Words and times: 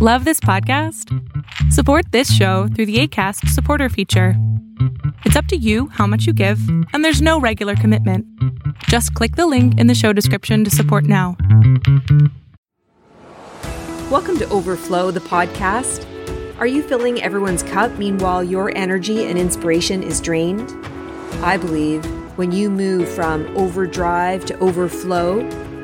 Love 0.00 0.24
this 0.24 0.38
podcast? 0.38 1.12
Support 1.72 2.12
this 2.12 2.32
show 2.32 2.68
through 2.68 2.86
the 2.86 3.00
ACAST 3.00 3.48
supporter 3.48 3.88
feature. 3.88 4.34
It's 5.24 5.34
up 5.34 5.46
to 5.46 5.56
you 5.56 5.88
how 5.88 6.06
much 6.06 6.24
you 6.24 6.32
give, 6.32 6.60
and 6.92 7.04
there's 7.04 7.20
no 7.20 7.40
regular 7.40 7.74
commitment. 7.74 8.24
Just 8.84 9.12
click 9.14 9.34
the 9.34 9.48
link 9.48 9.76
in 9.76 9.88
the 9.88 9.96
show 9.96 10.12
description 10.12 10.62
to 10.62 10.70
support 10.70 11.02
now. 11.02 11.36
Welcome 14.08 14.38
to 14.38 14.48
Overflow, 14.50 15.10
the 15.10 15.18
podcast. 15.18 16.06
Are 16.60 16.66
you 16.68 16.84
filling 16.84 17.20
everyone's 17.20 17.64
cup 17.64 17.90
meanwhile 17.98 18.44
your 18.44 18.70
energy 18.76 19.24
and 19.24 19.36
inspiration 19.36 20.04
is 20.04 20.20
drained? 20.20 20.70
I 21.42 21.56
believe 21.56 22.04
when 22.38 22.52
you 22.52 22.70
move 22.70 23.08
from 23.08 23.48
overdrive 23.56 24.44
to 24.44 24.58
overflow, 24.60 25.40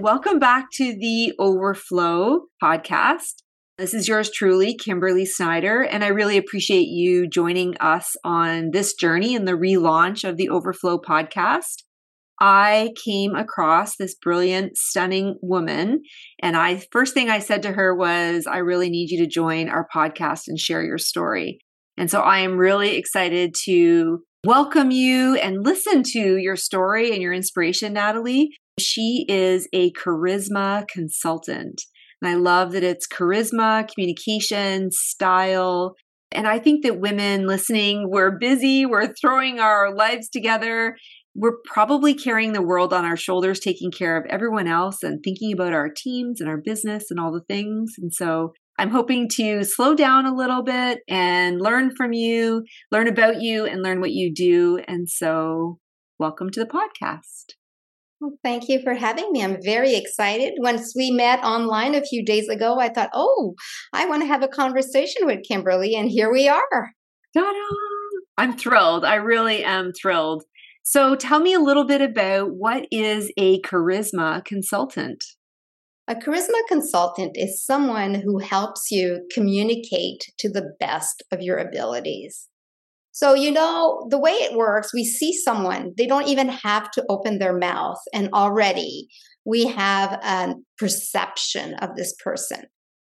Welcome 0.00 0.38
back 0.38 0.70
to 0.76 0.96
the 0.98 1.34
Overflow 1.38 2.46
podcast. 2.62 3.42
This 3.76 3.92
is 3.92 4.08
yours 4.08 4.30
truly, 4.30 4.74
Kimberly 4.74 5.26
Snyder, 5.26 5.82
and 5.82 6.02
I 6.02 6.08
really 6.08 6.38
appreciate 6.38 6.88
you 6.88 7.28
joining 7.28 7.76
us 7.80 8.16
on 8.24 8.70
this 8.70 8.94
journey 8.94 9.34
in 9.34 9.44
the 9.44 9.52
relaunch 9.52 10.26
of 10.26 10.38
the 10.38 10.48
Overflow 10.48 11.00
podcast. 11.00 11.82
I 12.40 12.94
came 13.04 13.34
across 13.34 13.96
this 13.96 14.14
brilliant, 14.14 14.78
stunning 14.78 15.36
woman, 15.42 16.00
and 16.42 16.56
I 16.56 16.82
first 16.90 17.12
thing 17.12 17.28
I 17.28 17.38
said 17.38 17.60
to 17.64 17.72
her 17.72 17.94
was, 17.94 18.46
"I 18.46 18.56
really 18.56 18.88
need 18.88 19.10
you 19.10 19.18
to 19.18 19.26
join 19.26 19.68
our 19.68 19.86
podcast 19.94 20.44
and 20.48 20.58
share 20.58 20.82
your 20.82 20.96
story." 20.96 21.58
And 21.98 22.10
so 22.10 22.22
I 22.22 22.38
am 22.38 22.56
really 22.56 22.96
excited 22.96 23.54
to 23.66 24.22
welcome 24.46 24.90
you 24.90 25.34
and 25.34 25.62
listen 25.62 26.02
to 26.02 26.38
your 26.38 26.56
story 26.56 27.12
and 27.12 27.20
your 27.20 27.34
inspiration, 27.34 27.92
Natalie. 27.92 28.56
She 28.80 29.24
is 29.28 29.68
a 29.72 29.92
charisma 29.92 30.86
consultant. 30.88 31.82
And 32.22 32.30
I 32.30 32.34
love 32.34 32.72
that 32.72 32.84
it's 32.84 33.06
charisma, 33.06 33.88
communication, 33.88 34.90
style. 34.90 35.94
And 36.32 36.46
I 36.46 36.58
think 36.58 36.84
that 36.84 37.00
women 37.00 37.46
listening, 37.46 38.08
we're 38.08 38.38
busy, 38.38 38.86
we're 38.86 39.12
throwing 39.14 39.58
our 39.58 39.94
lives 39.94 40.28
together. 40.28 40.96
We're 41.34 41.58
probably 41.64 42.14
carrying 42.14 42.52
the 42.52 42.62
world 42.62 42.92
on 42.92 43.04
our 43.04 43.16
shoulders, 43.16 43.60
taking 43.60 43.90
care 43.90 44.16
of 44.16 44.26
everyone 44.28 44.66
else 44.66 45.02
and 45.02 45.22
thinking 45.22 45.52
about 45.52 45.72
our 45.72 45.88
teams 45.88 46.40
and 46.40 46.48
our 46.48 46.58
business 46.58 47.10
and 47.10 47.18
all 47.18 47.32
the 47.32 47.44
things. 47.48 47.94
And 47.98 48.12
so 48.12 48.52
I'm 48.78 48.90
hoping 48.90 49.28
to 49.36 49.62
slow 49.64 49.94
down 49.94 50.26
a 50.26 50.34
little 50.34 50.62
bit 50.62 51.00
and 51.08 51.60
learn 51.60 51.94
from 51.94 52.12
you, 52.12 52.64
learn 52.90 53.08
about 53.08 53.40
you, 53.40 53.66
and 53.66 53.82
learn 53.82 54.00
what 54.00 54.12
you 54.12 54.32
do. 54.32 54.80
And 54.88 55.08
so, 55.08 55.78
welcome 56.18 56.50
to 56.50 56.60
the 56.60 56.66
podcast. 56.66 57.59
Well, 58.20 58.36
thank 58.44 58.68
you 58.68 58.82
for 58.82 58.92
having 58.92 59.32
me. 59.32 59.42
I'm 59.42 59.62
very 59.62 59.94
excited. 59.94 60.52
Once 60.58 60.92
we 60.94 61.10
met 61.10 61.42
online 61.42 61.94
a 61.94 62.04
few 62.04 62.22
days 62.22 62.48
ago, 62.48 62.78
I 62.78 62.90
thought, 62.90 63.08
oh, 63.14 63.54
I 63.94 64.04
want 64.06 64.22
to 64.22 64.28
have 64.28 64.42
a 64.42 64.48
conversation 64.48 65.24
with 65.24 65.42
Kimberly, 65.48 65.94
and 65.94 66.10
here 66.10 66.30
we 66.30 66.46
are. 66.46 66.92
Ta-da! 67.34 67.76
I'm 68.36 68.58
thrilled. 68.58 69.06
I 69.06 69.14
really 69.14 69.64
am 69.64 69.92
thrilled. 69.92 70.44
So, 70.82 71.14
tell 71.14 71.40
me 71.40 71.54
a 71.54 71.60
little 71.60 71.86
bit 71.86 72.02
about 72.02 72.50
what 72.52 72.86
is 72.90 73.32
a 73.38 73.60
charisma 73.62 74.44
consultant? 74.44 75.24
A 76.06 76.14
charisma 76.14 76.60
consultant 76.68 77.36
is 77.36 77.64
someone 77.64 78.14
who 78.14 78.38
helps 78.38 78.90
you 78.90 79.26
communicate 79.32 80.32
to 80.38 80.50
the 80.50 80.74
best 80.78 81.22
of 81.32 81.40
your 81.40 81.56
abilities. 81.56 82.49
So, 83.20 83.34
you 83.34 83.50
know, 83.50 84.06
the 84.08 84.18
way 84.18 84.32
it 84.32 84.56
works, 84.56 84.94
we 84.94 85.04
see 85.04 85.34
someone, 85.34 85.92
they 85.98 86.06
don't 86.06 86.26
even 86.26 86.48
have 86.48 86.90
to 86.92 87.04
open 87.10 87.38
their 87.38 87.54
mouth, 87.54 87.98
and 88.14 88.30
already 88.32 89.08
we 89.44 89.66
have 89.66 90.12
a 90.12 90.54
perception 90.78 91.74
of 91.82 91.96
this 91.96 92.14
person. 92.24 92.62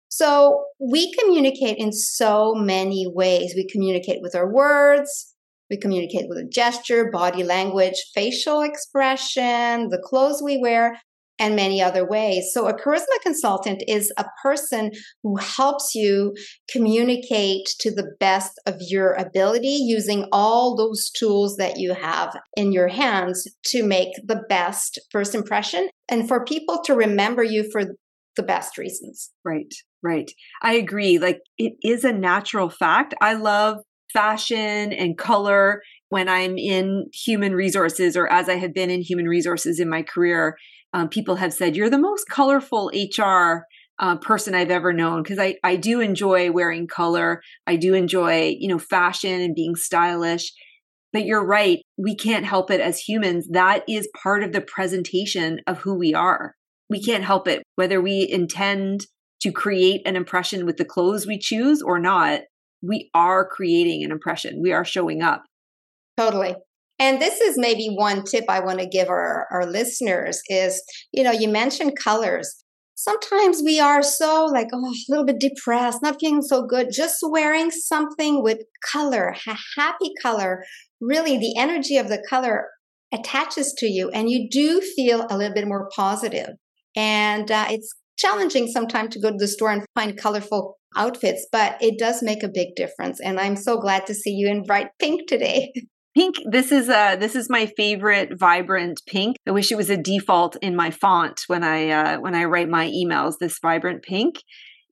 So, 0.09 0.65
we 0.79 1.13
communicate 1.13 1.77
in 1.77 1.91
so 1.91 2.55
many 2.55 3.05
ways. 3.07 3.53
We 3.55 3.67
communicate 3.67 4.23
with 4.23 4.33
our 4.33 4.51
words, 4.51 5.35
we 5.69 5.77
communicate 5.77 6.27
with 6.27 6.39
a 6.39 6.49
gesture, 6.49 7.11
body 7.11 7.43
language, 7.43 8.01
facial 8.15 8.61
expression, 8.61 9.89
the 9.89 10.01
clothes 10.03 10.41
we 10.41 10.57
wear, 10.57 10.99
and 11.39 11.55
many 11.55 11.81
other 11.81 12.07
ways. 12.07 12.51
So, 12.53 12.67
a 12.67 12.73
charisma 12.73 13.19
consultant 13.21 13.83
is 13.87 14.11
a 14.17 14.25
person 14.41 14.91
who 15.23 15.37
helps 15.37 15.93
you 15.95 16.33
communicate 16.69 17.67
to 17.79 17.93
the 17.93 18.11
best 18.19 18.59
of 18.65 18.75
your 18.81 19.13
ability 19.13 19.79
using 19.81 20.27
all 20.31 20.75
those 20.75 21.09
tools 21.11 21.57
that 21.57 21.77
you 21.77 21.93
have 21.93 22.37
in 22.55 22.71
your 22.71 22.87
hands 22.87 23.47
to 23.65 23.83
make 23.83 24.09
the 24.25 24.41
best 24.49 24.99
first 25.11 25.35
impression 25.35 25.89
and 26.09 26.27
for 26.27 26.43
people 26.43 26.81
to 26.85 26.93
remember 26.93 27.43
you 27.43 27.69
for 27.71 27.83
the 28.35 28.43
best 28.43 28.77
reasons. 28.77 29.31
Right, 29.43 29.73
right. 30.03 30.29
I 30.61 30.73
agree. 30.75 31.17
Like, 31.17 31.39
it 31.57 31.73
is 31.83 32.03
a 32.03 32.13
natural 32.13 32.69
fact. 32.69 33.13
I 33.21 33.33
love 33.33 33.77
fashion 34.13 34.93
and 34.93 35.17
color 35.17 35.81
when 36.09 36.29
I'm 36.29 36.57
in 36.57 37.07
human 37.13 37.53
resources 37.53 38.15
or 38.15 38.27
as 38.31 38.47
I 38.47 38.55
have 38.55 38.73
been 38.73 38.89
in 38.89 39.01
human 39.01 39.27
resources 39.27 39.79
in 39.79 39.89
my 39.89 40.01
career 40.01 40.55
um, 40.93 41.09
people 41.09 41.35
have 41.35 41.53
said 41.53 41.75
you're 41.75 41.89
the 41.89 41.97
most 41.97 42.27
colorful 42.29 42.91
HR 42.93 43.65
uh, 43.99 44.17
person 44.17 44.53
I've 44.53 44.71
ever 44.71 44.93
known 44.93 45.23
because 45.23 45.39
I 45.39 45.55
I 45.63 45.75
do 45.75 46.01
enjoy 46.01 46.51
wearing 46.51 46.87
color. 46.87 47.41
I 47.65 47.75
do 47.75 47.93
enjoy 47.93 48.55
you 48.59 48.67
know 48.67 48.79
fashion 48.79 49.41
and 49.41 49.55
being 49.55 49.75
stylish. 49.75 50.53
But 51.13 51.25
you're 51.25 51.45
right, 51.45 51.79
we 51.97 52.15
can't 52.15 52.45
help 52.45 52.69
it 52.69 52.81
as 52.81 52.99
humans. 52.99 53.47
That 53.51 53.83
is 53.87 54.09
part 54.21 54.43
of 54.43 54.51
the 54.51 54.61
presentation 54.61 55.61
of 55.65 55.79
who 55.79 55.95
we 55.95 56.13
are. 56.13 56.53
We 56.89 57.01
can't 57.01 57.23
help 57.23 57.47
it 57.47 57.63
whether 57.75 58.01
we 58.01 58.27
intend 58.29 59.07
to 59.41 59.51
create 59.51 60.01
an 60.05 60.15
impression 60.15 60.65
with 60.65 60.77
the 60.77 60.85
clothes 60.85 61.25
we 61.25 61.39
choose 61.39 61.81
or 61.81 61.99
not. 61.99 62.41
We 62.81 63.09
are 63.13 63.47
creating 63.47 64.03
an 64.03 64.11
impression. 64.11 64.61
We 64.61 64.73
are 64.73 64.85
showing 64.85 65.21
up. 65.21 65.43
Totally. 66.17 66.55
And 66.99 67.21
this 67.21 67.39
is 67.41 67.57
maybe 67.57 67.87
one 67.87 68.23
tip 68.23 68.45
I 68.49 68.59
want 68.59 68.79
to 68.79 68.87
give 68.87 69.07
our, 69.07 69.47
our 69.51 69.65
listeners 69.65 70.41
is, 70.49 70.81
you 71.11 71.23
know, 71.23 71.31
you 71.31 71.47
mentioned 71.47 71.97
colors. 72.01 72.63
Sometimes 72.95 73.61
we 73.63 73.79
are 73.79 74.01
so 74.01 74.45
like, 74.45 74.69
oh, 74.73 74.89
a 74.89 74.93
little 75.09 75.25
bit 75.25 75.39
depressed, 75.39 76.01
not 76.01 76.19
feeling 76.19 76.41
so 76.41 76.65
good. 76.65 76.87
Just 76.91 77.17
wearing 77.21 77.69
something 77.69 78.41
with 78.41 78.57
color, 78.91 79.35
a 79.45 79.57
happy 79.79 80.11
color, 80.21 80.63
really 80.99 81.37
the 81.37 81.55
energy 81.57 81.97
of 81.97 82.09
the 82.09 82.23
color 82.27 82.65
attaches 83.13 83.73
to 83.77 83.85
you 83.85 84.09
and 84.09 84.29
you 84.29 84.49
do 84.49 84.81
feel 84.81 85.27
a 85.29 85.37
little 85.37 85.53
bit 85.53 85.67
more 85.67 85.89
positive. 85.95 86.49
And 86.95 87.51
uh, 87.51 87.67
it's 87.69 87.93
challenging 88.17 88.67
sometimes 88.67 89.13
to 89.13 89.21
go 89.21 89.29
to 89.29 89.37
the 89.37 89.47
store 89.47 89.71
and 89.71 89.85
find 89.95 90.17
colorful 90.17 90.77
outfits, 90.95 91.45
but 91.51 91.77
it 91.81 91.99
does 91.99 92.23
make 92.23 92.41
a 92.41 92.49
big 92.49 92.69
difference. 92.75 93.19
And 93.19 93.39
I'm 93.39 93.55
so 93.55 93.79
glad 93.79 94.07
to 94.07 94.15
see 94.15 94.31
you 94.31 94.49
in 94.49 94.63
bright 94.63 94.87
pink 94.99 95.27
today. 95.27 95.71
pink 96.17 96.37
this 96.49 96.71
is 96.71 96.89
uh 96.89 97.15
this 97.15 97.35
is 97.35 97.47
my 97.47 97.67
favorite 97.77 98.39
vibrant 98.39 98.99
pink. 99.07 99.37
I 99.47 99.51
wish 99.51 99.71
it 99.71 99.77
was 99.77 99.91
a 99.91 100.01
default 100.01 100.55
in 100.63 100.75
my 100.75 100.89
font 100.89 101.43
when 101.45 101.63
i 101.63 101.89
uh 101.89 102.19
when 102.19 102.33
i 102.33 102.45
write 102.45 102.69
my 102.69 102.87
emails 102.87 103.35
this 103.39 103.59
vibrant 103.61 104.01
pink. 104.01 104.37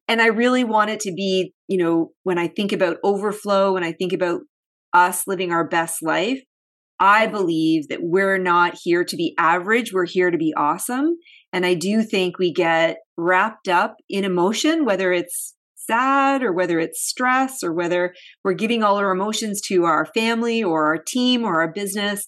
And 0.08 0.22
i 0.22 0.28
really 0.28 0.64
want 0.64 0.92
it 0.92 1.00
to 1.02 1.12
be 1.12 1.54
you 1.68 1.80
know 1.80 2.12
when 2.22 2.38
i 2.38 2.48
think 2.48 2.72
about 2.72 2.98
overflow 3.04 3.74
when 3.74 3.84
i 3.84 3.92
think 3.92 4.14
about 4.14 4.42
us 4.94 5.26
living 5.26 5.52
our 5.52 5.68
best 5.68 6.04
life 6.04 6.42
i 7.00 7.26
believe 7.26 7.88
that 7.88 8.04
we're 8.04 8.38
not 8.38 8.78
here 8.84 9.04
to 9.04 9.16
be 9.16 9.34
average 9.40 9.92
we're 9.92 10.06
here 10.06 10.30
to 10.30 10.38
be 10.38 10.54
awesome. 10.56 11.18
And 11.52 11.66
i 11.66 11.74
do 11.74 12.04
think 12.04 12.38
we 12.38 12.54
get 12.54 12.98
wrapped 13.18 13.68
up 13.68 13.96
in 14.10 14.26
emotion 14.26 14.86
whether 14.86 15.12
it's 15.12 15.56
sad 15.86 16.44
or 16.44 16.54
whether 16.54 16.80
it's 16.80 17.08
stress 17.08 17.64
or 17.64 17.74
whether 17.74 18.14
we're 18.44 18.54
giving 18.54 18.84
all 18.84 18.98
our 18.98 19.12
emotions 19.12 19.62
to 19.68 19.86
our 19.86 20.06
family 20.14 20.64
or 20.64 20.86
our 20.86 20.98
team 20.98 21.44
or 21.44 21.62
our 21.62 21.72
business, 21.72 22.28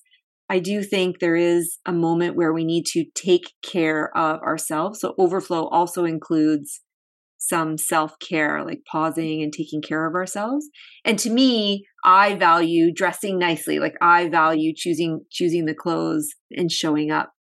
I 0.50 0.60
do 0.60 0.84
think 0.84 1.20
there 1.20 1.36
is 1.36 1.78
a 1.86 1.92
moment 1.92 2.36
where 2.36 2.54
we 2.54 2.64
need 2.64 2.86
to 2.94 3.06
take 3.16 3.52
care 3.62 4.16
of 4.16 4.40
ourselves. 4.42 5.02
So, 5.02 5.14
overflow 5.18 5.68
also 5.68 6.06
includes 6.06 6.82
some 7.38 7.78
self 7.78 8.18
care, 8.20 8.64
like 8.64 8.80
pausing 8.90 9.42
and 9.42 9.54
taking 9.54 9.82
care 9.82 10.08
of 10.08 10.16
ourselves. 10.16 10.68
And 11.06 11.20
to 11.20 11.30
me, 11.30 11.86
I 12.04 12.36
value 12.36 12.94
dressing 12.94 13.38
nicely. 13.38 13.80
Like 13.80 13.96
I 14.02 14.30
value 14.30 14.74
choosing 14.76 15.22
choosing 15.32 15.66
the 15.66 15.76
clothes 15.76 16.30
and 16.52 16.72
showing 16.72 17.12
up. 17.12 17.32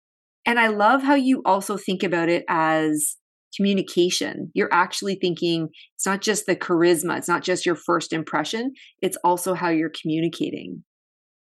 And 0.45 0.59
I 0.59 0.67
love 0.67 1.03
how 1.03 1.15
you 1.15 1.41
also 1.45 1.77
think 1.77 2.03
about 2.03 2.29
it 2.29 2.45
as 2.47 3.17
communication. 3.55 4.51
You're 4.53 4.73
actually 4.73 5.15
thinking 5.15 5.69
it's 5.95 6.05
not 6.05 6.21
just 6.21 6.45
the 6.45 6.55
charisma, 6.55 7.17
it's 7.17 7.27
not 7.27 7.43
just 7.43 7.65
your 7.65 7.75
first 7.75 8.13
impression, 8.13 8.73
it's 9.01 9.17
also 9.23 9.53
how 9.53 9.69
you're 9.69 9.91
communicating. 10.01 10.83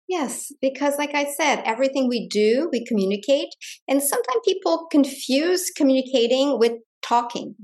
Yes, 0.09 0.53
because 0.61 0.99
like 0.99 1.15
I 1.15 1.25
said, 1.25 1.63
everything 1.65 2.09
we 2.09 2.29
do, 2.29 2.69
we 2.71 2.85
communicate. 2.85 3.49
And 3.89 4.03
sometimes 4.03 4.43
people 4.45 4.87
confuse 4.91 5.71
communicating 5.71 6.59
with 6.59 6.73
talking 7.03 7.55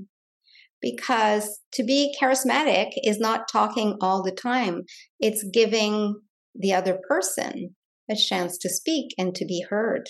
because 0.80 1.60
to 1.72 1.84
be 1.84 2.14
charismatic 2.20 2.92
is 3.04 3.20
not 3.20 3.48
talking 3.50 3.96
all 4.00 4.22
the 4.22 4.32
time, 4.32 4.82
it's 5.18 5.44
giving 5.52 6.18
the 6.54 6.72
other 6.72 6.98
person 7.08 7.74
a 8.10 8.16
chance 8.16 8.58
to 8.58 8.68
speak 8.68 9.14
and 9.18 9.34
to 9.34 9.44
be 9.44 9.64
heard. 9.68 10.08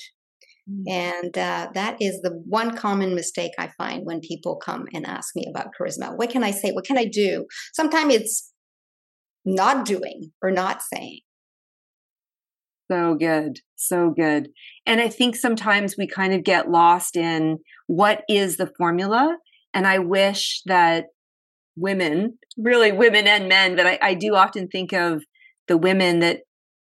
Mm. 0.71 0.85
And 0.89 1.39
uh, 1.39 1.69
that 1.75 1.97
is 2.01 2.21
the 2.23 2.31
one 2.47 2.77
common 2.77 3.15
mistake 3.15 3.53
I 3.59 3.71
find 3.79 4.05
when 4.05 4.21
people 4.21 4.57
come 4.57 4.87
and 4.95 5.07
ask 5.07 5.35
me 5.35 5.47
about 5.49 5.71
charisma. 5.79 6.17
What 6.17 6.31
can 6.31 6.45
I 6.45 6.51
say? 6.51 6.73
What 6.73 6.85
can 6.85 6.99
I 6.99 7.07
do? 7.07 7.47
Sometimes 7.73 8.15
it's 8.15 8.53
not 9.45 9.85
doing 9.85 10.33
or 10.43 10.51
not 10.51 10.83
saying. 10.83 11.21
So 12.91 13.15
good. 13.15 13.61
So 13.77 14.11
good. 14.11 14.49
And 14.85 15.01
I 15.01 15.09
think 15.09 15.37
sometimes 15.37 15.95
we 15.97 16.07
kind 16.07 16.35
of 16.35 16.43
get 16.43 16.71
lost 16.71 17.17
in 17.17 17.59
what 17.87 18.23
is 18.29 18.57
the 18.57 18.71
formula. 18.77 19.37
And 19.73 19.87
I 19.87 20.01
wish 20.01 20.63
that 20.67 21.07
women, 21.77 22.39
really 22.59 22.91
women 22.91 23.29
and 23.29 23.49
men, 23.49 23.77
but 23.77 23.87
I, 23.87 23.99
I 24.03 24.15
do 24.15 24.35
often 24.35 24.67
think 24.69 24.93
of 24.93 25.23
the 25.69 25.77
women 25.77 26.19
that 26.19 26.41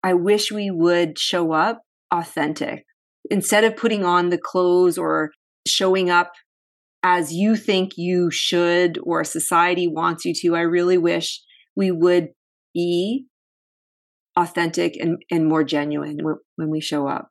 I 0.02 0.14
wish 0.14 0.52
we 0.52 0.72
would 0.72 1.20
show 1.20 1.52
up 1.52 1.82
authentic 2.12 2.86
instead 3.32 3.64
of 3.64 3.78
putting 3.78 4.04
on 4.04 4.30
the 4.30 4.38
clothes 4.38 4.98
or 4.98 5.32
showing 5.68 6.10
up 6.10 6.34
as 7.04 7.34
you 7.34 7.56
think 7.56 7.94
you 7.98 8.30
should 8.30 9.00
or 9.04 9.24
society 9.24 9.88
wants 9.88 10.26
you 10.26 10.34
to. 10.36 10.56
I 10.56 10.62
really 10.62 10.98
wish 10.98 11.42
we 11.76 11.92
would 11.92 12.30
be 12.74 13.26
authentic 14.38 14.96
and, 14.98 15.18
and 15.32 15.48
more 15.48 15.64
genuine 15.64 16.20
when 16.56 16.70
we 16.70 16.80
show 16.80 17.08
up. 17.08 17.30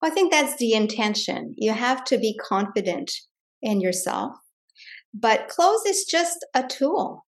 Well, 0.00 0.10
I 0.10 0.14
think 0.14 0.30
that's 0.30 0.56
the 0.56 0.72
intention. 0.72 1.54
You 1.56 1.72
have 1.72 2.04
to 2.04 2.18
be 2.18 2.36
confident 2.36 3.10
in 3.60 3.80
yourself. 3.80 4.36
But 5.12 5.48
clothes 5.48 5.84
is 5.86 6.04
just 6.04 6.38
a 6.54 6.62
tool. 6.62 7.26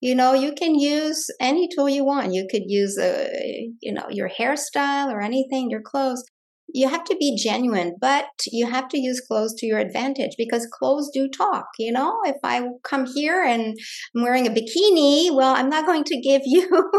You 0.00 0.14
know, 0.14 0.34
you 0.34 0.52
can 0.52 0.74
use 0.74 1.28
any 1.40 1.68
tool 1.68 1.88
you 1.88 2.04
want. 2.04 2.34
You 2.34 2.46
could 2.50 2.64
use 2.66 2.98
a, 2.98 3.70
you 3.80 3.92
know, 3.92 4.06
your 4.10 4.28
hairstyle 4.28 5.12
or 5.12 5.20
anything, 5.20 5.70
your 5.70 5.80
clothes. 5.80 6.24
You 6.72 6.88
have 6.88 7.04
to 7.04 7.16
be 7.16 7.36
genuine, 7.36 7.96
but 8.00 8.28
you 8.46 8.66
have 8.66 8.88
to 8.88 8.98
use 8.98 9.20
clothes 9.20 9.54
to 9.58 9.66
your 9.66 9.78
advantage 9.78 10.34
because 10.36 10.66
clothes 10.66 11.10
do 11.12 11.28
talk. 11.28 11.66
You 11.78 11.92
know, 11.92 12.20
if 12.24 12.36
I 12.42 12.66
come 12.84 13.06
here 13.06 13.42
and 13.42 13.76
I'm 14.14 14.22
wearing 14.22 14.46
a 14.46 14.50
bikini, 14.50 15.34
well, 15.34 15.54
I'm 15.54 15.68
not 15.68 15.86
going 15.86 16.04
to 16.04 16.20
give 16.20 16.42
you 16.44 16.60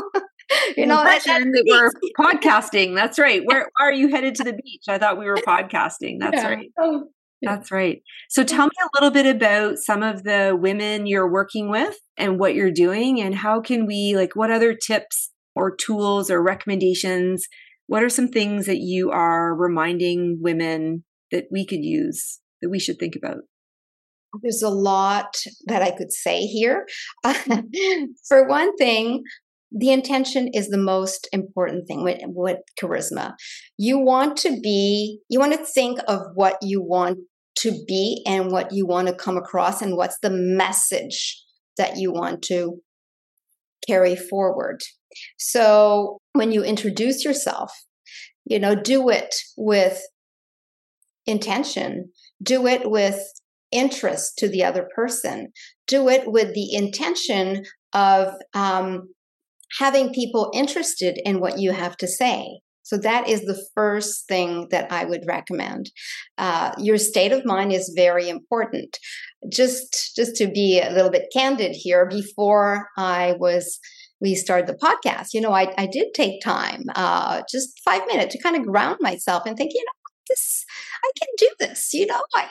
you 0.77 0.85
know 0.85 1.03
that, 1.03 1.23
that 1.23 1.63
we're 1.68 1.91
podcasting 2.19 2.95
that's 2.95 3.18
right. 3.19 3.41
Where 3.45 3.69
are 3.79 3.91
you 3.91 4.09
headed 4.09 4.35
to 4.35 4.44
the 4.44 4.53
beach? 4.53 4.83
I 4.88 4.97
thought 4.97 5.19
we 5.19 5.25
were 5.25 5.38
podcasting 5.38 6.19
that's 6.19 6.35
yeah. 6.35 6.47
right. 6.47 6.71
Oh, 6.79 7.07
that's 7.41 7.71
right. 7.71 8.03
So 8.29 8.44
tell 8.44 8.65
me 8.65 8.71
a 8.83 8.89
little 8.95 9.12
bit 9.12 9.25
about 9.25 9.77
some 9.79 10.03
of 10.03 10.23
the 10.23 10.56
women 10.59 11.07
you're 11.07 11.31
working 11.31 11.69
with 11.69 11.97
and 12.18 12.39
what 12.39 12.53
you're 12.53 12.71
doing 12.71 13.19
and 13.19 13.33
how 13.33 13.62
can 13.62 13.85
we 13.85 14.15
like 14.15 14.35
what 14.35 14.51
other 14.51 14.75
tips 14.75 15.31
or 15.56 15.75
tools 15.75 16.29
or 16.29 16.41
recommendations 16.41 17.47
what 17.92 18.04
are 18.04 18.10
some 18.10 18.30
things 18.30 18.68
that 18.68 18.78
you 18.78 19.12
are 19.12 19.54
reminding 19.54 20.40
women 20.42 21.04
that 21.30 21.48
we 21.52 21.66
could 21.66 21.84
use 21.84 22.40
that 22.62 22.70
we 22.70 22.80
should 22.80 22.98
think 22.98 23.18
about 23.18 23.40
there's 24.42 24.62
a 24.62 24.70
lot 24.70 25.36
that 25.66 25.82
I 25.82 25.92
could 25.92 26.14
say 26.14 26.46
here. 26.46 26.88
For 28.30 28.48
one 28.48 28.74
thing, 28.78 29.24
the 29.74 29.92
intention 29.92 30.48
is 30.54 30.70
the 30.70 30.78
most 30.78 31.28
important 31.34 31.86
thing 31.86 32.02
with, 32.02 32.22
with 32.28 32.60
charisma. 32.82 33.34
You 33.78 34.00
want 34.00 34.38
to 34.38 34.58
be, 34.62 35.20
you 35.28 35.38
want 35.38 35.52
to 35.52 35.66
think 35.66 36.00
of 36.08 36.22
what 36.34 36.56
you 36.62 36.82
want 36.82 37.18
to 37.58 37.72
be 37.90 38.24
and 38.26 38.54
what 38.54 38.72
you 38.72 38.88
want 38.88 39.10
to 39.10 39.14
come 39.14 39.36
across 39.36 39.82
and 39.82 39.98
what's 39.98 40.18
the 40.22 40.30
message 40.32 41.44
that 41.78 41.98
you 41.98 42.14
want 42.14 42.42
to 42.44 42.80
carry 43.86 44.16
forward. 44.16 44.82
So 45.38 46.19
when 46.34 46.52
you 46.52 46.63
introduce 46.63 47.24
yourself, 47.25 47.72
you 48.46 48.60
know, 48.60 48.75
do 48.75 49.10
it 49.10 49.36
with 49.58 50.02
intention, 51.25 52.12
do 52.42 52.68
it 52.68 52.90
with 52.90 53.22
interest 53.72 54.38
to 54.38 54.48
the 54.48 54.63
other 54.63 54.88
person, 54.96 55.52
do 55.88 56.10
it 56.10 56.31
with 56.31 56.54
the 56.54 56.74
intention 56.74 57.63
of 57.94 58.34
um, 58.54 59.10
having 59.80 60.13
people 60.13 60.52
interested 60.54 61.19
in 61.24 61.40
what 61.40 61.60
you 61.60 61.72
have 61.72 61.96
to 61.98 62.07
say. 62.07 62.60
So 62.84 62.98
that 62.98 63.30
is 63.30 63.42
the 63.42 63.64
first 63.75 64.28
thing 64.28 64.68
that 64.72 64.92
I 64.92 65.06
would 65.06 65.24
recommend. 65.25 65.92
Uh, 66.38 66.74
your 66.78 66.98
state 66.98 67.31
of 67.31 67.46
mind 67.46 67.72
is 67.72 67.94
very 67.96 68.28
important. 68.28 68.98
Just 69.50 70.14
just 70.16 70.36
to 70.38 70.48
be 70.48 70.81
a 70.81 70.92
little 70.92 71.12
bit 71.12 71.31
candid 71.34 71.74
here, 71.74 72.06
before 72.06 72.90
I 72.98 73.36
was 73.40 73.80
we 74.21 74.35
started 74.35 74.68
the 74.68 74.73
podcast, 74.77 75.33
you 75.33 75.41
know, 75.41 75.51
I, 75.51 75.73
I 75.77 75.88
did 75.88 76.13
take 76.13 76.41
time, 76.41 76.83
uh, 76.95 77.41
just 77.50 77.79
five 77.83 78.06
minutes 78.07 78.35
to 78.35 78.41
kind 78.41 78.56
of 78.56 78.65
ground 78.65 78.97
myself 79.01 79.44
and 79.45 79.57
think, 79.57 79.71
you 79.73 79.83
know, 79.83 79.91
this 80.29 80.65
I 81.03 81.12
can 81.19 81.27
do 81.38 81.50
this. 81.59 81.94
You 81.94 82.06
know, 82.06 82.21
I 82.35 82.50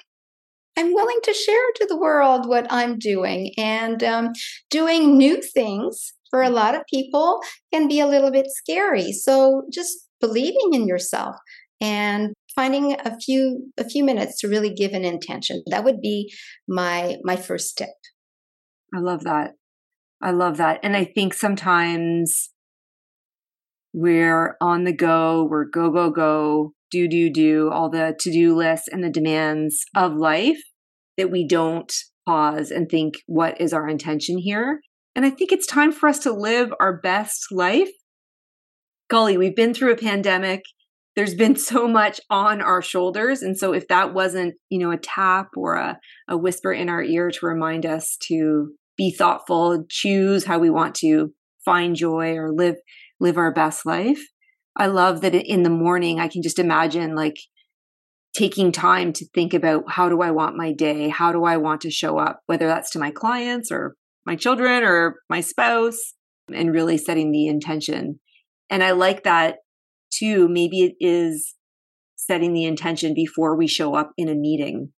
I'm 0.76 0.94
willing 0.94 1.20
to 1.24 1.34
share 1.34 1.72
to 1.76 1.86
the 1.86 1.96
world 1.96 2.48
what 2.48 2.66
I'm 2.70 2.98
doing 2.98 3.52
and 3.58 4.02
um, 4.02 4.30
doing 4.70 5.16
new 5.18 5.42
things 5.42 6.14
for 6.30 6.42
a 6.42 6.50
lot 6.50 6.74
of 6.74 6.82
people 6.88 7.40
can 7.72 7.88
be 7.88 8.00
a 8.00 8.06
little 8.06 8.30
bit 8.30 8.46
scary. 8.48 9.12
So 9.12 9.62
just 9.72 10.08
believing 10.20 10.70
in 10.72 10.86
yourself 10.86 11.36
and 11.80 12.32
finding 12.54 12.96
a 13.04 13.18
few 13.18 13.72
a 13.78 13.84
few 13.84 14.04
minutes 14.04 14.38
to 14.40 14.48
really 14.48 14.72
give 14.72 14.92
an 14.92 15.04
intention. 15.04 15.62
That 15.66 15.84
would 15.84 16.00
be 16.00 16.32
my 16.68 17.16
my 17.24 17.36
first 17.36 17.78
tip. 17.78 17.88
I 18.94 18.98
love 19.00 19.24
that. 19.24 19.52
I 20.22 20.32
love 20.32 20.58
that. 20.58 20.80
And 20.82 20.96
I 20.96 21.04
think 21.04 21.34
sometimes 21.34 22.50
we're 23.92 24.56
on 24.60 24.84
the 24.84 24.92
go, 24.92 25.44
we're 25.44 25.64
go, 25.64 25.90
go, 25.90 26.10
go, 26.10 26.72
do, 26.90 27.08
do, 27.08 27.30
do, 27.30 27.70
all 27.70 27.88
the 27.88 28.16
to 28.20 28.30
do 28.30 28.54
lists 28.54 28.88
and 28.88 29.02
the 29.02 29.10
demands 29.10 29.84
of 29.94 30.14
life 30.14 30.60
that 31.16 31.30
we 31.30 31.46
don't 31.46 31.92
pause 32.26 32.70
and 32.70 32.88
think, 32.88 33.14
what 33.26 33.60
is 33.60 33.72
our 33.72 33.88
intention 33.88 34.38
here? 34.38 34.80
And 35.14 35.24
I 35.24 35.30
think 35.30 35.52
it's 35.52 35.66
time 35.66 35.92
for 35.92 36.08
us 36.08 36.18
to 36.20 36.32
live 36.32 36.72
our 36.78 37.00
best 37.00 37.46
life. 37.50 37.90
Golly, 39.08 39.36
we've 39.36 39.56
been 39.56 39.74
through 39.74 39.92
a 39.92 39.96
pandemic. 39.96 40.62
There's 41.16 41.34
been 41.34 41.56
so 41.56 41.88
much 41.88 42.20
on 42.30 42.60
our 42.60 42.80
shoulders. 42.80 43.42
And 43.42 43.58
so 43.58 43.72
if 43.72 43.88
that 43.88 44.14
wasn't, 44.14 44.54
you 44.68 44.78
know, 44.78 44.92
a 44.92 44.96
tap 44.96 45.48
or 45.56 45.74
a, 45.74 45.98
a 46.28 46.36
whisper 46.36 46.72
in 46.72 46.88
our 46.88 47.02
ear 47.02 47.30
to 47.30 47.46
remind 47.46 47.84
us 47.84 48.16
to 48.28 48.72
be 49.00 49.10
thoughtful, 49.10 49.86
choose 49.88 50.44
how 50.44 50.58
we 50.58 50.68
want 50.68 50.94
to 50.94 51.32
find 51.64 51.96
joy 51.96 52.36
or 52.36 52.52
live 52.52 52.76
live 53.18 53.38
our 53.38 53.50
best 53.50 53.86
life. 53.86 54.20
I 54.76 54.88
love 54.88 55.22
that 55.22 55.34
in 55.34 55.62
the 55.62 55.70
morning 55.70 56.20
I 56.20 56.28
can 56.28 56.42
just 56.42 56.58
imagine 56.58 57.14
like 57.14 57.38
taking 58.36 58.72
time 58.72 59.14
to 59.14 59.26
think 59.34 59.54
about 59.54 59.84
how 59.88 60.10
do 60.10 60.20
I 60.20 60.32
want 60.32 60.58
my 60.58 60.72
day? 60.72 61.08
How 61.08 61.32
do 61.32 61.44
I 61.44 61.56
want 61.56 61.80
to 61.80 61.90
show 61.90 62.18
up? 62.18 62.42
Whether 62.44 62.66
that's 62.66 62.90
to 62.90 62.98
my 62.98 63.10
clients 63.10 63.72
or 63.72 63.96
my 64.26 64.36
children 64.36 64.84
or 64.84 65.16
my 65.30 65.40
spouse 65.40 66.12
and 66.54 66.70
really 66.70 66.98
setting 66.98 67.32
the 67.32 67.46
intention. 67.46 68.20
And 68.68 68.84
I 68.84 68.90
like 68.90 69.22
that 69.22 69.56
too. 70.12 70.46
Maybe 70.46 70.82
it 70.82 70.94
is 71.00 71.54
setting 72.16 72.52
the 72.52 72.66
intention 72.66 73.14
before 73.14 73.56
we 73.56 73.66
show 73.66 73.94
up 73.94 74.12
in 74.18 74.28
a 74.28 74.34
meeting. 74.34 74.92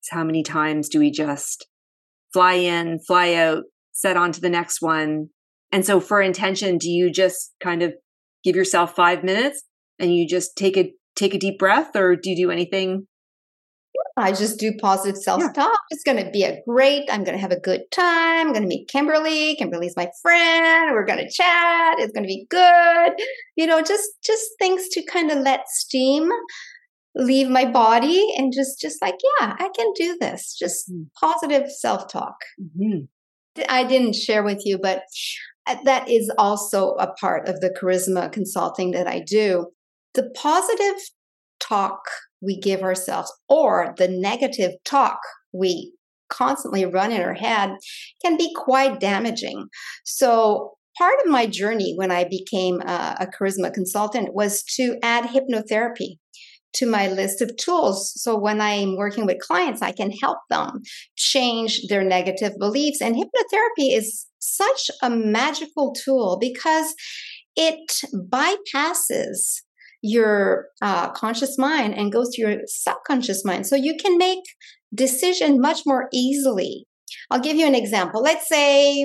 It's 0.00 0.10
how 0.10 0.24
many 0.24 0.42
times 0.42 0.88
do 0.88 1.00
we 1.00 1.10
just 1.10 1.66
fly 2.32 2.54
in, 2.54 2.98
fly 3.00 3.34
out, 3.34 3.64
set 3.92 4.16
on 4.16 4.32
to 4.32 4.40
the 4.40 4.50
next 4.50 4.80
one? 4.80 5.28
And 5.72 5.84
so 5.84 6.00
for 6.00 6.22
intention, 6.22 6.78
do 6.78 6.90
you 6.90 7.10
just 7.10 7.54
kind 7.60 7.82
of 7.82 7.94
give 8.44 8.56
yourself 8.56 8.94
five 8.94 9.24
minutes 9.24 9.62
and 9.98 10.14
you 10.14 10.26
just 10.26 10.56
take 10.56 10.76
a 10.76 10.92
take 11.16 11.34
a 11.34 11.38
deep 11.38 11.58
breath 11.58 11.96
or 11.96 12.14
do 12.14 12.30
you 12.30 12.36
do 12.36 12.50
anything 12.50 13.06
I 14.18 14.32
just 14.32 14.58
do 14.58 14.72
positive 14.72 15.16
self 15.16 15.40
talk. 15.54 15.56
Yeah. 15.56 15.76
It's 15.90 16.02
going 16.02 16.22
to 16.22 16.30
be 16.30 16.42
a 16.42 16.60
great, 16.66 17.04
I'm 17.08 17.22
going 17.22 17.36
to 17.36 17.40
have 17.40 17.52
a 17.52 17.60
good 17.60 17.82
time. 17.92 18.48
I'm 18.48 18.52
going 18.52 18.62
to 18.62 18.68
meet 18.68 18.88
Kimberly. 18.88 19.54
Kimberly's 19.56 19.94
my 19.96 20.10
friend. 20.22 20.90
We're 20.92 21.04
going 21.04 21.20
to 21.20 21.30
chat. 21.30 21.98
It's 21.98 22.12
going 22.12 22.24
to 22.24 22.28
be 22.28 22.46
good. 22.50 23.12
You 23.56 23.66
know, 23.66 23.80
just, 23.80 24.08
just 24.24 24.44
things 24.58 24.88
to 24.88 25.02
kind 25.04 25.30
of 25.30 25.38
let 25.38 25.68
steam 25.68 26.28
leave 27.14 27.48
my 27.48 27.64
body 27.64 28.28
and 28.36 28.52
just, 28.52 28.80
just 28.80 29.02
like, 29.02 29.16
yeah, 29.40 29.56
I 29.58 29.68
can 29.76 29.92
do 29.94 30.16
this. 30.20 30.56
Just 30.58 30.90
mm-hmm. 30.90 31.04
positive 31.20 31.70
self 31.70 32.10
talk. 32.10 32.36
Mm-hmm. 32.60 33.04
I 33.68 33.84
didn't 33.84 34.14
share 34.14 34.42
with 34.42 34.62
you, 34.64 34.78
but 34.78 35.02
uh, 35.66 35.76
that 35.84 36.08
is 36.08 36.30
also 36.38 36.92
a 36.94 37.12
part 37.14 37.48
of 37.48 37.60
the 37.60 37.70
charisma 37.70 38.30
consulting 38.30 38.92
that 38.92 39.06
I 39.06 39.20
do. 39.20 39.66
The 40.14 40.30
positive 40.34 41.00
talk 41.60 42.00
we 42.40 42.58
give 42.58 42.82
ourselves 42.82 43.32
or 43.48 43.94
the 43.98 44.08
negative 44.08 44.72
talk 44.84 45.18
we 45.52 45.92
constantly 46.28 46.84
run 46.84 47.10
in 47.10 47.20
our 47.20 47.34
head 47.34 47.70
can 48.22 48.36
be 48.36 48.52
quite 48.54 49.00
damaging. 49.00 49.68
So, 50.04 50.74
part 50.96 51.14
of 51.24 51.30
my 51.30 51.46
journey 51.46 51.94
when 51.96 52.10
I 52.10 52.24
became 52.24 52.80
a, 52.80 53.16
a 53.20 53.26
charisma 53.26 53.72
consultant 53.72 54.34
was 54.34 54.62
to 54.76 54.96
add 55.02 55.24
hypnotherapy 55.24 56.18
to 56.74 56.86
my 56.86 57.08
list 57.08 57.40
of 57.40 57.56
tools. 57.56 58.12
So 58.16 58.38
when 58.38 58.60
I'm 58.60 58.96
working 58.96 59.26
with 59.26 59.40
clients, 59.40 59.82
I 59.82 59.92
can 59.92 60.10
help 60.10 60.38
them 60.50 60.82
change 61.16 61.86
their 61.88 62.04
negative 62.04 62.52
beliefs. 62.58 63.00
And 63.00 63.16
hypnotherapy 63.16 63.96
is 63.96 64.26
such 64.38 64.90
a 65.02 65.10
magical 65.10 65.92
tool 65.92 66.38
because 66.40 66.94
it 67.56 67.80
bypasses 68.14 69.62
your 70.02 70.68
uh, 70.80 71.10
conscious 71.10 71.58
mind 71.58 71.94
and 71.94 72.12
goes 72.12 72.30
to 72.30 72.42
your 72.42 72.60
subconscious 72.66 73.44
mind. 73.44 73.66
So 73.66 73.74
you 73.74 73.96
can 73.96 74.16
make 74.16 74.44
decision 74.94 75.60
much 75.60 75.80
more 75.84 76.08
easily. 76.12 76.86
I'll 77.30 77.40
give 77.40 77.56
you 77.56 77.66
an 77.66 77.74
example. 77.74 78.22
Let's 78.22 78.48
say, 78.48 79.04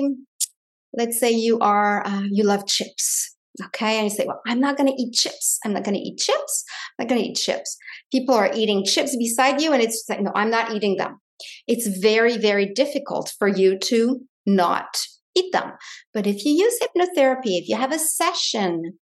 let's 0.96 1.18
say 1.18 1.32
you 1.32 1.58
are, 1.58 2.06
uh, 2.06 2.22
you 2.30 2.44
love 2.44 2.66
chips. 2.66 3.33
Okay. 3.66 3.98
And 3.98 4.04
you 4.04 4.10
say, 4.10 4.26
well, 4.26 4.40
I'm 4.46 4.60
not 4.60 4.76
going 4.76 4.88
to 4.88 5.00
eat 5.00 5.12
chips. 5.12 5.58
I'm 5.64 5.72
not 5.72 5.84
going 5.84 5.94
to 5.94 6.00
eat 6.00 6.18
chips. 6.18 6.64
I'm 6.98 7.04
not 7.04 7.08
going 7.08 7.22
to 7.22 7.28
eat 7.28 7.36
chips. 7.36 7.76
People 8.12 8.34
are 8.34 8.50
eating 8.54 8.84
chips 8.84 9.16
beside 9.16 9.60
you 9.60 9.72
and 9.72 9.82
it's 9.82 10.04
like, 10.08 10.20
no, 10.20 10.32
I'm 10.34 10.50
not 10.50 10.72
eating 10.72 10.96
them. 10.96 11.20
It's 11.68 11.86
very, 11.98 12.36
very 12.36 12.66
difficult 12.66 13.32
for 13.38 13.48
you 13.48 13.78
to 13.78 14.20
not 14.46 15.06
eat 15.36 15.52
them. 15.52 15.72
But 16.12 16.26
if 16.26 16.44
you 16.44 16.52
use 16.52 16.80
hypnotherapy, 16.80 17.58
if 17.58 17.68
you 17.68 17.76
have 17.76 17.92
a 17.92 17.98
session 17.98 18.98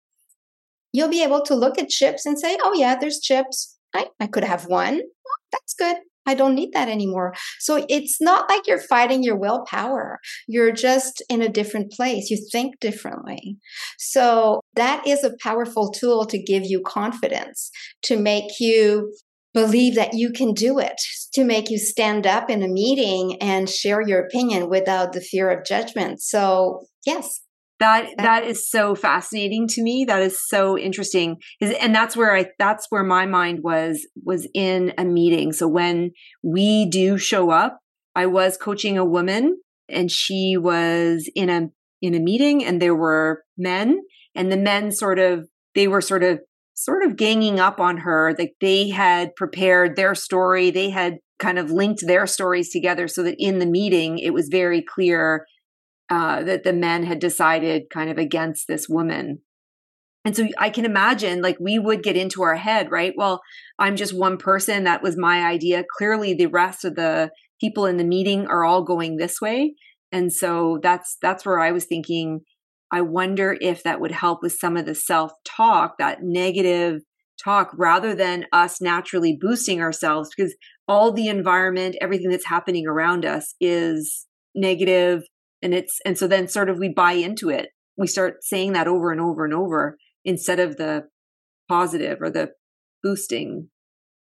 you'll 0.92 1.10
be 1.10 1.24
able 1.24 1.42
to 1.42 1.56
look 1.56 1.78
at 1.78 1.90
chips 1.90 2.26
and 2.26 2.40
say, 2.40 2.58
oh, 2.62 2.74
yeah, 2.74 2.96
there's 2.96 3.20
chips. 3.20 3.78
I, 3.94 4.08
I 4.20 4.28
could 4.28 4.44
have 4.44 4.66
one. 4.66 4.96
Well, 4.96 5.38
that's 5.52 5.74
good. 5.74 5.98
I 6.30 6.36
don't 6.36 6.56
need 6.56 6.72
that 6.74 6.88
anymore. 6.88 7.34
So 7.60 7.86
it's 7.90 8.22
not 8.22 8.50
like 8.50 8.68
you're 8.68 8.80
fighting 8.80 9.24
your 9.24 9.36
willpower. 9.38 10.20
You're 10.48 10.72
just 10.72 11.24
in 11.30 11.42
a 11.42 11.50
different 11.50 11.92
place. 11.92 12.30
You 12.30 12.38
think 12.52 12.80
differently. 12.80 13.58
So 13.98 14.62
that 14.76 15.06
is 15.08 15.24
a 15.24 15.36
powerful 15.42 15.92
tool 15.92 16.26
to 16.28 16.42
give 16.42 16.64
you 16.66 16.82
confidence, 16.82 17.72
to 18.04 18.18
make 18.18 18.60
you 18.60 19.12
believe 19.54 19.96
that 19.96 20.14
you 20.14 20.32
can 20.32 20.54
do 20.54 20.78
it, 20.80 21.02
to 21.34 21.44
make 21.44 21.70
you 21.70 21.78
stand 21.78 22.28
up 22.28 22.50
in 22.50 22.62
a 22.62 22.68
meeting 22.68 23.42
and 23.42 23.68
share 23.70 24.02
your 24.02 24.20
opinion 24.20 24.70
without 24.70 25.14
the 25.14 25.22
fear 25.22 25.50
of 25.50 25.66
judgment. 25.66 26.22
So, 26.22 26.86
yes, 27.06 27.42
that 27.80 28.06
eh. 28.06 28.14
that 28.18 28.44
is 28.44 28.70
so 28.70 28.96
fascinating 28.96 29.68
to 29.70 29.82
me. 29.82 30.06
That 30.06 30.22
is 30.22 30.40
so 30.48 30.78
interesting. 30.78 31.38
And 31.62 31.94
that's 31.94 32.16
where 32.16 32.36
i 32.36 32.48
that's 32.58 32.88
where 32.90 33.04
my 33.04 33.26
mind 33.26 33.60
was 33.64 34.08
was 34.24 34.48
in 34.54 34.94
a 34.98 35.06
meeting. 35.06 35.52
So 35.54 35.68
when 35.68 36.12
we 36.44 36.86
do 36.90 37.18
show 37.18 37.50
up 37.50 37.80
i 38.16 38.26
was 38.26 38.58
coaching 38.58 38.98
a 38.98 39.06
woman 39.06 39.60
and 39.88 40.12
she 40.12 40.58
was 40.58 41.30
in 41.36 41.50
a 41.50 41.70
in 42.02 42.16
a 42.16 42.20
meeting 42.20 42.64
and 42.64 42.82
there 42.82 42.96
were 42.96 43.44
men 43.58 44.02
and 44.36 44.52
the 44.52 44.58
men 44.58 44.92
sort 44.92 45.20
of 45.20 45.48
they 45.76 45.88
were 45.88 46.02
sort 46.02 46.24
of 46.24 46.40
sort 46.80 47.04
of 47.04 47.18
ganging 47.18 47.60
up 47.60 47.80
on 47.80 47.98
her. 47.98 48.34
Like 48.38 48.56
they 48.62 48.90
had 48.90 49.36
prepared 49.36 49.96
their 49.96 50.16
story. 50.16 50.72
They 50.72 50.90
had 50.90 51.18
kind 51.38 51.60
of 51.60 51.72
linked 51.72 52.06
their 52.06 52.26
stories 52.26 52.72
together 52.72 53.08
so 53.08 53.24
that 53.24 53.36
in 53.38 53.60
the 53.60 53.66
meeting 53.66 54.20
it 54.20 54.34
was 54.34 54.48
very 54.50 54.82
clear 54.82 55.46
uh, 56.10 56.44
that 56.44 56.64
the 56.64 56.74
men 56.74 57.04
had 57.04 57.20
decided 57.20 57.90
kind 57.92 58.10
of 58.10 58.18
against 58.18 58.68
this 58.68 58.88
woman. 58.90 59.40
And 60.26 60.36
so 60.36 60.48
I 60.58 60.70
can 60.70 60.86
imagine 60.86 61.42
like 61.42 61.58
we 61.60 61.80
would 61.80 62.04
get 62.04 62.18
into 62.18 62.44
our 62.44 62.56
head, 62.56 62.92
right? 62.92 63.14
Well, 63.16 63.42
I'm 63.78 63.96
just 63.96 64.14
one 64.14 64.38
person. 64.38 64.84
That 64.84 65.04
was 65.04 65.18
my 65.18 65.48
idea. 65.48 65.84
Clearly, 65.98 66.34
the 66.34 66.48
rest 66.48 66.84
of 66.84 66.96
the 66.96 67.32
people 67.62 67.86
in 67.86 67.98
the 67.98 68.04
meeting 68.04 68.48
are 68.48 68.64
all 68.64 68.84
going 68.84 69.16
this 69.16 69.40
way. 69.40 69.76
And 70.12 70.34
so 70.34 70.80
that's 70.82 71.18
that's 71.22 71.46
where 71.46 71.60
I 71.60 71.72
was 71.72 71.86
thinking 71.86 72.42
I 72.92 73.02
wonder 73.02 73.56
if 73.62 73.84
that 73.84 74.02
would 74.02 74.12
help 74.12 74.42
with 74.42 74.54
some 74.54 74.76
of 74.76 74.86
the 74.86 74.96
self-talk, 74.96 75.98
that 76.00 76.24
negative 76.24 77.02
talk 77.44 77.72
rather 77.78 78.16
than 78.16 78.46
us 78.52 78.82
naturally 78.82 79.38
boosting 79.40 79.82
ourselves 79.82 80.30
because 80.36 80.56
all 80.88 81.12
the 81.12 81.28
environment, 81.28 81.96
everything 82.02 82.30
that's 82.30 82.48
happening 82.48 82.88
around 82.88 83.26
us 83.26 83.54
is 83.62 84.26
negative, 84.56 85.24
and 85.62 85.74
it's 85.74 86.00
and 86.06 86.18
so 86.18 86.28
then 86.28 86.48
sort 86.48 86.70
of 86.70 86.80
we 86.80 86.90
buy 86.90 87.14
into 87.14 87.50
it. 87.50 87.70
We 87.98 88.08
start 88.08 88.44
saying 88.44 88.74
that 88.74 88.88
over 88.88 89.12
and 89.12 89.22
over 89.22 89.46
and 89.46 89.54
over 89.54 89.98
instead 90.24 90.60
of 90.60 90.78
the 90.78 91.04
positive 91.68 92.22
or 92.22 92.30
the 92.30 92.52
boosting 93.04 93.70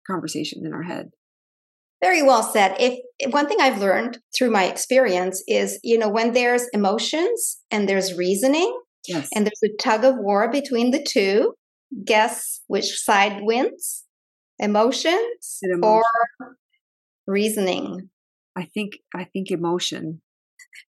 conversation 0.07 0.64
in 0.64 0.73
our 0.73 0.83
head. 0.83 1.11
Very 2.02 2.23
well 2.23 2.43
said. 2.43 2.76
If 2.78 2.99
one 3.33 3.49
thing 3.49 3.59
i've 3.61 3.81
learned 3.81 4.19
through 4.37 4.50
my 4.50 4.64
experience 4.64 5.43
is 5.49 5.81
you 5.83 5.99
know 5.99 6.09
when 6.09 6.33
there's 6.33 6.66
emotions 6.73 7.59
and 7.71 7.88
there's 7.88 8.14
reasoning 8.14 8.78
yes. 9.09 9.28
and 9.35 9.47
there's 9.47 9.62
a 9.64 9.76
tug 9.83 10.05
of 10.05 10.16
war 10.19 10.50
between 10.50 10.90
the 10.90 11.02
two 11.02 11.55
guess 12.05 12.61
which 12.66 12.99
side 12.99 13.38
wins? 13.43 14.05
Emotions 14.59 15.59
emotion. 15.62 15.83
or 15.83 16.57
reasoning? 17.26 18.11
I 18.57 18.64
think 18.64 18.95
i 19.14 19.25
think 19.25 19.50
emotion 19.50 20.21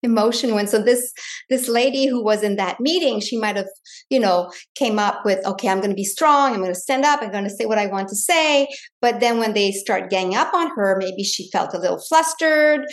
emotion 0.03 0.55
went 0.55 0.69
so 0.69 0.81
this 0.81 1.13
this 1.51 1.69
lady 1.69 2.07
who 2.07 2.23
was 2.23 2.43
in 2.43 2.57
that 2.57 2.81
meeting 2.81 3.21
she 3.21 3.39
might 3.39 3.57
have 3.57 3.69
you 4.11 4.21
know 4.21 4.51
came 4.75 4.99
up 4.99 5.25
with 5.25 5.45
okay 5.47 5.69
i'm 5.69 5.79
going 5.79 5.91
to 5.91 5.95
be 5.95 6.05
strong 6.05 6.53
i'm 6.53 6.61
going 6.61 6.73
to 6.73 6.79
stand 6.79 7.05
up 7.05 7.23
i'm 7.23 7.31
going 7.31 7.45
to 7.45 7.51
say 7.51 7.67
what 7.67 7.79
i 7.79 7.87
want 7.87 8.09
to 8.09 8.17
say. 8.17 8.69
But 9.01 9.21
then 9.21 9.39
when 9.39 9.55
they 9.55 9.73
start 9.73 10.11
ganging 10.11 10.37
up 10.37 10.53
on 10.55 10.71
her 10.77 10.97
maybe 10.99 11.23
she 11.23 11.51
felt 11.51 11.75
a 11.75 11.79
little 11.79 12.01
flustered. 12.01 12.87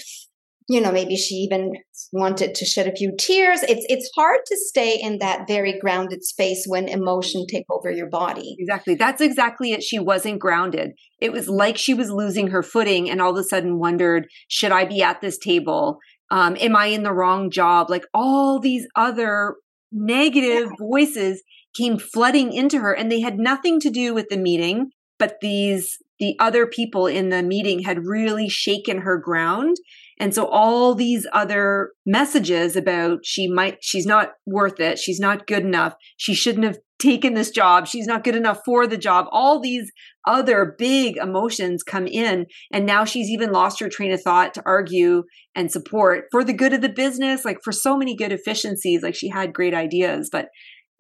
You 0.70 0.80
know 0.80 0.94
maybe 0.94 1.18
she 1.18 1.36
even 1.36 1.74
wanted 2.14 2.56
to 2.56 2.66
shed 2.66 2.88
a 2.88 2.96
few 2.96 3.14
tears. 3.18 3.64
It's 3.64 3.86
it's 3.90 4.10
hard 4.16 4.40
to 4.46 4.58
stay 4.58 4.98
in 5.02 5.20
that 5.20 5.46
very 5.46 5.78
grounded 5.78 6.24
space 6.24 6.64
when 6.66 6.88
emotion 6.88 7.46
take 7.52 7.66
over 7.70 7.92
your 7.92 8.10
body. 8.10 8.56
Exactly. 8.60 8.96
That's 8.96 9.20
exactly 9.20 9.74
it. 9.74 9.84
She 9.84 10.00
wasn't 10.00 10.40
grounded. 10.40 10.92
It 11.20 11.34
was 11.34 11.50
like 11.50 11.78
she 11.78 11.94
was 11.94 12.10
losing 12.10 12.48
her 12.48 12.64
footing 12.64 13.10
and 13.10 13.22
all 13.22 13.32
of 13.32 13.38
a 13.38 13.44
sudden 13.44 13.78
wondered 13.78 14.28
should 14.48 14.72
i 14.72 14.86
be 14.86 15.02
at 15.02 15.20
this 15.20 15.38
table 15.38 16.00
um, 16.34 16.58
am 16.60 16.76
I 16.76 16.88
in 16.88 17.04
the 17.04 17.14
wrong 17.14 17.52
job? 17.52 17.92
Like 17.92 18.06
all 18.12 18.60
these 18.60 18.88
other 18.96 19.56
negative 19.92 20.70
yeah. 20.72 20.76
voices 20.80 21.44
came 21.78 22.00
flooding 22.00 22.52
into 22.52 22.80
her 22.80 22.92
and 22.92 23.12
they 23.12 23.22
had 23.22 23.38
nothing 23.38 23.80
to 23.82 23.92
do 23.92 24.16
with 24.16 24.30
the 24.30 24.38
meeting, 24.38 24.90
but 25.20 25.36
these, 25.42 26.00
the 26.18 26.36
other 26.40 26.66
people 26.66 27.06
in 27.06 27.30
the 27.30 27.44
meeting 27.44 27.84
had 27.84 28.08
really 28.08 28.50
shaken 28.50 29.02
her 29.02 29.20
ground. 29.20 29.78
And 30.24 30.34
so 30.34 30.48
all 30.48 30.96
these 30.96 31.28
other 31.34 31.92
messages 32.06 32.78
about 32.78 33.26
she 33.26 33.46
might, 33.46 33.80
she's 33.82 34.06
not 34.06 34.30
worth 34.46 34.80
it. 34.80 34.98
She's 34.98 35.20
not 35.20 35.48
good 35.48 35.66
enough. 35.66 35.96
She 36.16 36.34
shouldn't 36.34 36.64
have 36.64 36.78
taken 36.98 37.34
this 37.34 37.52
job. 37.52 37.88
She's 37.88 38.08
not 38.08 38.24
good 38.24 38.38
enough 38.38 38.62
for 38.64 38.88
the 38.88 38.96
job. 38.96 39.26
All 39.34 39.60
these 39.60 39.92
other 40.26 40.76
big 40.80 41.18
emotions 41.18 41.84
come 41.84 42.08
in. 42.08 42.46
And 42.72 42.86
now 42.86 43.04
she's 43.04 43.30
even 43.30 43.52
lost 43.52 43.82
her 43.82 43.90
train 43.90 44.14
of 44.14 44.22
thought 44.22 44.54
to 44.54 44.64
argue 44.66 45.24
and 45.56 45.70
support 45.70 46.28
for 46.32 46.46
the 46.46 46.54
good 46.54 46.72
of 46.72 46.80
the 46.80 46.88
business, 46.88 47.44
like 47.44 47.58
for 47.62 47.74
so 47.74 47.98
many 47.98 48.16
good 48.16 48.32
efficiencies. 48.32 49.04
Like 49.04 49.16
she 49.16 49.28
had 49.28 49.52
great 49.52 49.74
ideas, 49.74 50.30
but 50.32 50.48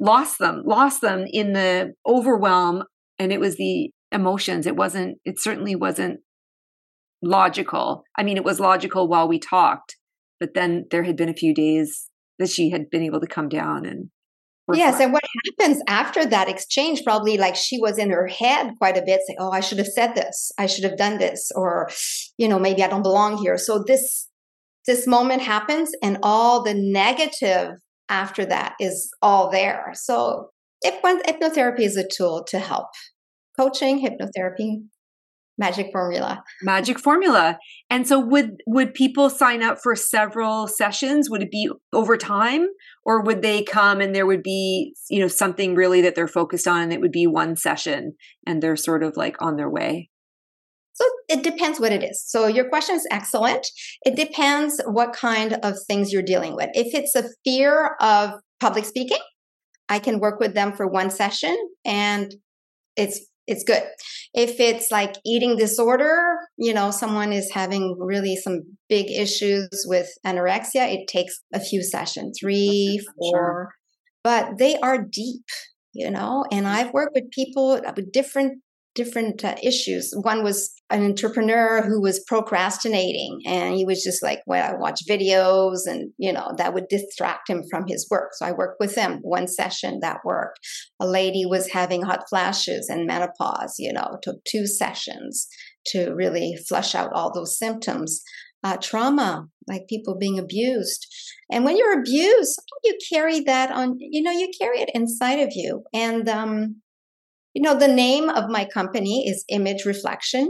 lost 0.01 0.38
them, 0.38 0.63
lost 0.65 1.00
them 1.00 1.24
in 1.32 1.53
the 1.53 1.94
overwhelm. 2.06 2.84
And 3.18 3.32
it 3.32 3.39
was 3.39 3.56
the 3.56 3.89
emotions. 4.12 4.68
It 4.68 4.75
wasn't, 4.75 5.20
it 5.24 5.39
certainly 5.39 5.77
wasn't 5.77 6.20
logical. 7.24 8.03
I 8.18 8.24
mean, 8.24 8.38
it 8.38 8.44
was 8.44 8.60
logical 8.60 9.08
while 9.08 9.27
we 9.27 9.39
talked, 9.39 9.98
but 10.39 10.53
then 10.53 10.86
there 10.92 11.03
had 11.03 11.15
been 11.15 11.30
a 11.30 11.34
few 11.34 11.53
days 11.53 12.10
that 12.39 12.50
she 12.50 12.70
had 12.70 12.89
been 12.89 13.03
able 13.03 13.22
to 13.22 13.27
come 13.27 13.50
down 13.50 13.86
and 13.86 14.10
Yes, 14.74 15.01
and 15.01 15.12
what 15.12 15.24
happens 15.60 15.84
after 15.89 16.25
that 16.25 16.48
exchange? 16.48 17.03
Probably 17.03 17.38
like 17.38 17.56
she 17.56 17.77
was 17.82 17.98
in 17.98 18.10
her 18.12 18.27
head 18.27 18.72
quite 18.77 18.96
a 18.96 19.01
bit, 19.01 19.20
saying, 19.27 19.38
"Oh, 19.38 19.51
I 19.51 19.60
should 19.60 19.77
have 19.77 19.88
said 19.88 20.15
this. 20.15 20.53
I 20.58 20.68
should 20.68 20.86
have 20.86 20.96
done 20.96 21.18
this," 21.18 21.51
or, 21.53 21.89
you 22.38 22.48
know, 22.48 22.58
maybe 22.58 22.82
I 22.82 22.88
don't 22.88 23.03
belong 23.03 23.38
here. 23.38 23.58
So 23.58 23.84
this 23.86 24.30
this 24.86 25.06
moment 25.06 25.42
happens, 25.42 25.92
and 26.01 26.18
all 26.24 26.63
the 26.63 26.74
negative 26.74 27.72
after 28.08 28.46
that 28.46 28.75
is 28.80 29.10
all 29.22 29.50
there. 29.50 29.92
So, 29.96 30.51
if 30.82 31.01
one 31.01 31.22
hypnotherapy 31.24 31.82
is 31.82 31.98
a 31.98 32.08
tool 32.08 32.46
to 32.50 32.60
help, 32.60 32.88
coaching, 33.60 34.00
hypnotherapy, 34.00 34.84
magic 35.57 35.89
formula 35.91 36.43
magic 36.63 37.00
formula 37.00 37.57
and 37.89 38.07
so 38.07 38.19
would 38.19 38.62
would 38.65 38.93
people 38.93 39.29
sign 39.29 39.62
up 39.62 39.77
for 39.81 39.95
several 39.95 40.67
sessions 40.67 41.29
would 41.29 41.43
it 41.43 41.51
be 41.51 41.69
over 41.93 42.17
time 42.17 42.67
or 43.05 43.22
would 43.22 43.41
they 43.41 43.62
come 43.62 44.01
and 44.01 44.15
there 44.15 44.25
would 44.25 44.41
be 44.41 44.95
you 45.10 45.19
know 45.19 45.27
something 45.27 45.75
really 45.75 46.01
that 46.01 46.15
they're 46.15 46.27
focused 46.27 46.67
on 46.67 46.81
and 46.81 46.93
it 46.93 47.01
would 47.01 47.12
be 47.12 47.27
one 47.27 47.55
session 47.55 48.13
and 48.48 48.62
they're 48.63 48.75
sort 48.75 49.03
of 49.03 49.15
like 49.15 49.36
on 49.41 49.55
their 49.55 49.69
way 49.69 50.10
so 50.93 51.05
it 51.27 51.43
depends 51.43 51.79
what 51.79 51.91
it 51.91 52.03
is. 52.03 52.24
So 52.24 52.48
your 52.48 52.69
question 52.69 52.95
is 52.95 53.07
excellent. 53.10 53.67
It 54.05 54.15
depends 54.15 54.79
what 54.86 55.13
kind 55.13 55.53
of 55.63 55.75
things 55.88 56.13
you're 56.13 56.22
dealing 56.22 56.55
with. 56.55 56.69
If 56.74 56.93
it's 56.93 57.15
a 57.15 57.29
fear 57.43 57.95
of 58.00 58.33
public 58.60 58.86
speaking, 58.86 59.17
I 59.89 60.00
can 60.00 60.19
work 60.19 60.39
with 60.39 60.53
them 60.53 60.74
for 60.74 60.88
one 60.88 61.10
session 61.10 61.55
and 61.83 62.33
it's 62.95 63.25
it's 63.47 63.63
good. 63.63 63.83
If 64.33 64.59
it's 64.59 64.89
like 64.91 65.15
eating 65.25 65.57
disorder, 65.57 66.38
you 66.57 66.73
know, 66.73 66.91
someone 66.91 67.33
is 67.33 67.51
having 67.51 67.97
really 68.00 68.35
some 68.35 68.62
big 68.89 69.12
issues 69.12 69.69
with 69.85 70.07
anorexia, 70.25 70.93
it 70.93 71.07
takes 71.07 71.41
a 71.53 71.59
few 71.59 71.83
sessions, 71.83 72.38
three, 72.39 73.05
four, 73.17 73.31
sure. 73.31 73.69
but 74.23 74.57
they 74.57 74.77
are 74.77 74.97
deep, 74.97 75.43
you 75.93 76.09
know, 76.09 76.45
and 76.51 76.67
I've 76.67 76.93
worked 76.93 77.15
with 77.15 77.31
people 77.31 77.81
uh, 77.85 77.93
with 77.95 78.12
different 78.12 78.62
different 78.95 79.43
uh, 79.43 79.55
issues. 79.62 80.13
One 80.21 80.43
was 80.43 80.71
an 80.89 81.03
entrepreneur 81.03 81.81
who 81.81 82.01
was 82.01 82.23
procrastinating 82.27 83.39
and 83.45 83.75
he 83.75 83.85
was 83.85 84.03
just 84.03 84.21
like, 84.21 84.41
well, 84.45 84.73
I 84.73 84.77
watch 84.77 85.01
videos 85.09 85.88
and, 85.88 86.12
you 86.17 86.31
know, 86.31 86.51
that 86.57 86.73
would 86.73 86.88
distract 86.88 87.50
him 87.50 87.63
from 87.69 87.85
his 87.88 88.07
work. 88.12 88.31
So 88.33 88.45
I 88.45 88.51
worked 88.51 88.79
with 88.79 88.95
him 88.95 89.19
one 89.21 89.47
session 89.47 90.00
that 90.01 90.19
worked. 90.23 90.59
A 91.00 91.07
lady 91.07 91.45
was 91.45 91.71
having 91.71 92.03
hot 92.03 92.23
flashes 92.29 92.89
and 92.89 93.07
menopause, 93.07 93.75
you 93.79 93.91
know, 93.91 94.17
took 94.21 94.43
two 94.45 94.67
sessions 94.67 95.47
to 95.88 96.13
really 96.13 96.55
flush 96.67 96.93
out 96.93 97.12
all 97.13 97.33
those 97.33 97.57
symptoms. 97.57 98.21
Uh, 98.65 98.77
trauma, 98.77 99.45
like 99.67 99.89
people 99.89 100.17
being 100.17 100.39
abused. 100.39 101.05
And 101.51 101.65
when 101.65 101.75
you're 101.75 102.00
abused, 102.00 102.62
you 102.85 102.97
carry 103.12 103.41
that 103.41 103.71
on, 103.71 103.97
you 104.00 104.21
know, 104.23 104.31
you 104.31 104.50
carry 104.57 104.79
it 104.79 104.89
inside 104.93 105.39
of 105.39 105.50
you. 105.53 105.83
And 105.93 106.29
um, 106.29 106.81
you 107.53 107.62
know, 107.62 107.77
the 107.77 107.88
name 107.88 108.29
of 108.29 108.50
my 108.50 108.65
company 108.65 109.27
is 109.27 109.45
Image 109.50 109.86
Reflection. 109.86 110.50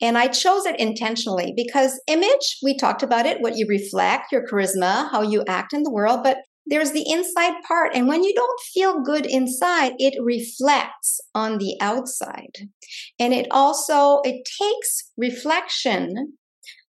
And 0.00 0.16
I 0.16 0.28
chose 0.28 0.64
it 0.64 0.78
intentionally 0.78 1.52
because 1.56 2.00
image, 2.06 2.58
we 2.62 2.76
talked 2.76 3.02
about 3.02 3.26
it, 3.26 3.40
what 3.40 3.56
you 3.56 3.66
reflect, 3.68 4.30
your 4.30 4.46
charisma, 4.46 5.10
how 5.10 5.22
you 5.22 5.42
act 5.48 5.72
in 5.72 5.82
the 5.82 5.90
world, 5.90 6.20
but 6.22 6.38
there's 6.66 6.92
the 6.92 7.04
inside 7.10 7.54
part. 7.66 7.94
And 7.94 8.06
when 8.06 8.22
you 8.22 8.34
don't 8.34 8.60
feel 8.72 9.02
good 9.02 9.26
inside, 9.26 9.94
it 9.98 10.14
reflects 10.22 11.20
on 11.34 11.58
the 11.58 11.76
outside. 11.80 12.68
And 13.18 13.32
it 13.32 13.46
also, 13.50 14.20
it 14.22 14.46
takes 14.60 15.10
reflection 15.16 16.34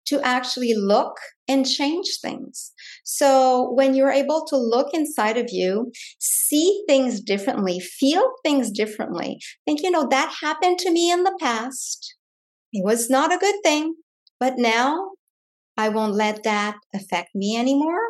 to 0.08 0.22
actually 0.22 0.74
look 0.76 1.18
and 1.48 1.66
change 1.66 2.08
things. 2.22 2.72
So 3.06 3.72
when 3.72 3.94
you're 3.94 4.12
able 4.12 4.46
to 4.48 4.58
look 4.58 4.94
inside 4.94 5.38
of 5.38 5.50
you, 5.52 5.92
see 6.20 6.84
things 6.88 7.22
differently, 7.22 7.80
feel 7.80 8.32
things 8.44 8.72
differently, 8.72 9.40
think, 9.66 9.84
you 9.84 9.92
know, 9.92 10.08
that 10.10 10.36
happened 10.42 10.80
to 10.80 10.92
me 10.92 11.12
in 11.12 11.24
the 11.24 11.38
past. 11.40 12.16
It 12.74 12.84
was 12.84 13.10
not 13.10 13.32
a 13.32 13.38
good 13.38 13.56
thing, 13.64 13.96
but 14.40 14.58
now 14.58 15.12
I 15.78 15.90
won't 15.90 16.16
let 16.16 16.42
that 16.44 16.78
affect 16.96 17.30
me 17.36 17.56
anymore. 17.56 18.02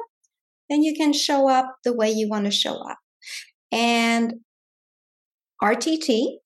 Then 0.69 0.81
you 0.81 0.95
can 0.95 1.11
show 1.11 1.49
up 1.49 1.75
the 1.83 1.93
way 1.93 2.09
you 2.09 2.29
want 2.29 2.45
to 2.45 2.51
show 2.51 2.75
up. 2.75 2.97
And 3.73 4.35
RTT, 5.61 6.37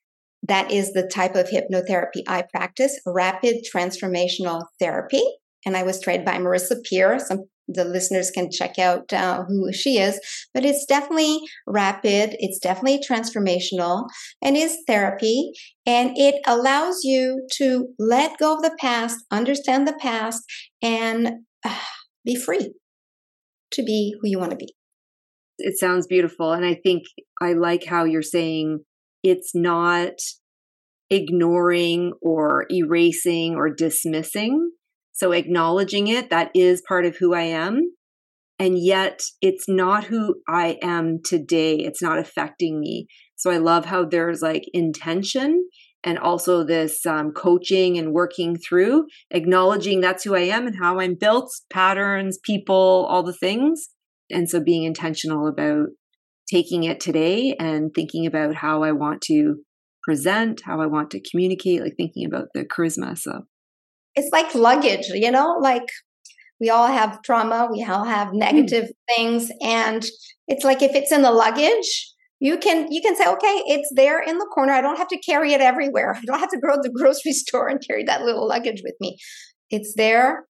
that 0.48 0.72
is 0.72 0.94
the 0.94 1.08
type 1.08 1.36
of 1.36 1.50
hypnotherapy 1.50 2.24
I 2.28 2.46
practice, 2.52 3.00
rapid 3.06 3.58
transformational 3.72 4.64
therapy 4.80 5.24
and 5.66 5.76
I 5.76 5.84
was 5.84 6.02
trained 6.02 6.26
by 6.26 6.38
Marissa 6.38 6.84
Peer. 6.84 7.20
Some 7.20 7.46
the 7.72 7.86
listeners 7.86 8.32
can 8.32 8.50
check 8.52 8.80
out 8.80 9.12
uh, 9.14 9.44
who 9.44 9.72
she 9.72 9.98
is, 9.98 10.20
but 10.54 10.66
it's 10.66 10.86
definitely 10.86 11.40
rapid. 11.68 12.36
It's 12.40 12.60
definitely 12.60 13.00
transformational 13.00 14.08
and 14.42 14.58
is 14.58 14.78
therapy. 14.88 15.52
And 15.86 16.18
it 16.18 16.36
allows 16.46 17.04
you 17.04 17.48
to 17.54 17.88
let 18.00 18.38
go 18.38 18.56
of 18.56 18.62
the 18.62 18.76
past, 18.80 19.18
understand 19.32 19.88
the 19.88 19.98
past, 20.00 20.42
and 20.82 21.32
uh, 21.66 21.80
be 22.26 22.36
free 22.36 22.74
to 23.72 23.84
be 23.84 24.16
who 24.20 24.28
you 24.28 24.40
want 24.40 24.52
to 24.52 24.58
be. 24.58 24.74
It 25.58 25.78
sounds 25.78 26.08
beautiful. 26.08 26.54
And 26.54 26.66
I 26.66 26.76
think 26.76 27.04
I 27.42 27.54
like 27.54 27.86
how 27.86 28.06
you're 28.06 28.22
saying 28.22 28.80
it's 29.24 29.54
not 29.54 30.14
ignoring 31.10 32.14
or 32.22 32.66
erasing 32.72 33.56
or 33.56 33.70
dismissing 33.74 34.72
so 35.20 35.34
acknowledging 35.34 36.08
it, 36.08 36.30
that 36.30 36.50
is 36.56 36.82
part 36.88 37.06
of 37.06 37.18
who 37.18 37.34
I 37.34 37.42
am. 37.42 37.82
And 38.58 38.80
yet 38.80 39.22
it's 39.42 39.66
not 39.68 40.06
who 40.06 40.36
I 40.48 40.78
am 40.82 41.20
today. 41.26 41.76
It's 41.76 42.02
not 42.02 42.20
affecting 42.20 42.80
me. 42.80 43.08
So 43.36 43.52
I 43.52 43.58
love 43.58 43.84
how 43.84 44.06
there's 44.06 44.42
like 44.42 44.64
intention 44.74 45.68
and 46.06 46.18
also 46.18 46.64
this 46.64 47.06
um, 47.06 47.32
coaching 47.34 47.98
and 47.98 48.14
working 48.14 48.56
through, 48.56 49.08
acknowledging 49.32 50.00
that's 50.00 50.24
who 50.24 50.36
I 50.36 50.42
am 50.42 50.68
and 50.68 50.78
how 50.80 51.02
I'm 51.02 51.16
built, 51.16 51.52
patterns, 51.70 52.40
people, 52.42 53.06
all 53.10 53.24
the 53.24 53.34
things. 53.34 53.90
And 54.32 54.50
so 54.50 54.62
being 54.62 54.84
intentional 54.84 55.48
about 55.48 55.88
taking 56.50 56.86
it 56.86 57.02
today 57.02 57.58
and 57.60 57.92
thinking 57.94 58.26
about 58.26 58.56
how 58.56 58.84
I 58.84 58.94
want 58.94 59.22
to 59.24 59.58
present, 60.04 60.62
how 60.64 60.80
I 60.80 60.86
want 60.86 61.12
to 61.12 61.22
communicate, 61.30 61.82
like 61.82 61.96
thinking 61.98 62.26
about 62.26 62.48
the 62.54 62.64
charisma. 62.64 63.18
So 63.18 63.42
it's 64.20 64.32
like 64.32 64.54
luggage, 64.54 65.08
you 65.14 65.32
know, 65.32 65.58
like 65.62 65.88
we 66.60 66.70
all 66.70 66.88
have 66.88 67.22
trauma, 67.22 67.70
we 67.72 67.84
all 67.84 68.04
have 68.04 68.30
hmm. 68.30 68.38
negative 68.38 68.86
mm. 68.86 69.16
things. 69.16 69.52
And 69.62 70.06
it's 70.48 70.66
like 70.66 70.82
if 70.82 70.94
it's 70.94 71.12
in 71.12 71.22
the 71.22 71.32
luggage, 71.32 72.14
you 72.40 72.58
can 72.58 72.92
you 72.92 73.02
can 73.02 73.16
say, 73.16 73.28
okay, 73.28 73.64
it's 73.68 73.92
there 73.96 74.22
in 74.22 74.38
the 74.38 74.50
corner. 74.54 74.74
I 74.74 74.82
don't 74.82 74.98
have 74.98 75.08
to 75.10 75.20
carry 75.20 75.54
it 75.54 75.62
everywhere. 75.62 76.16
I 76.16 76.22
don't 76.26 76.40
have 76.40 76.52
to 76.52 76.60
go 76.60 76.76
to 76.76 76.82
the 76.82 76.92
grocery 76.92 77.32
store 77.44 77.68
and 77.68 77.82
carry 77.86 78.04
that 78.04 78.24
little 78.24 78.48
luggage 78.48 78.82
with 78.84 78.96
me. 79.00 79.18
It's 79.70 79.94
there. 79.96 80.46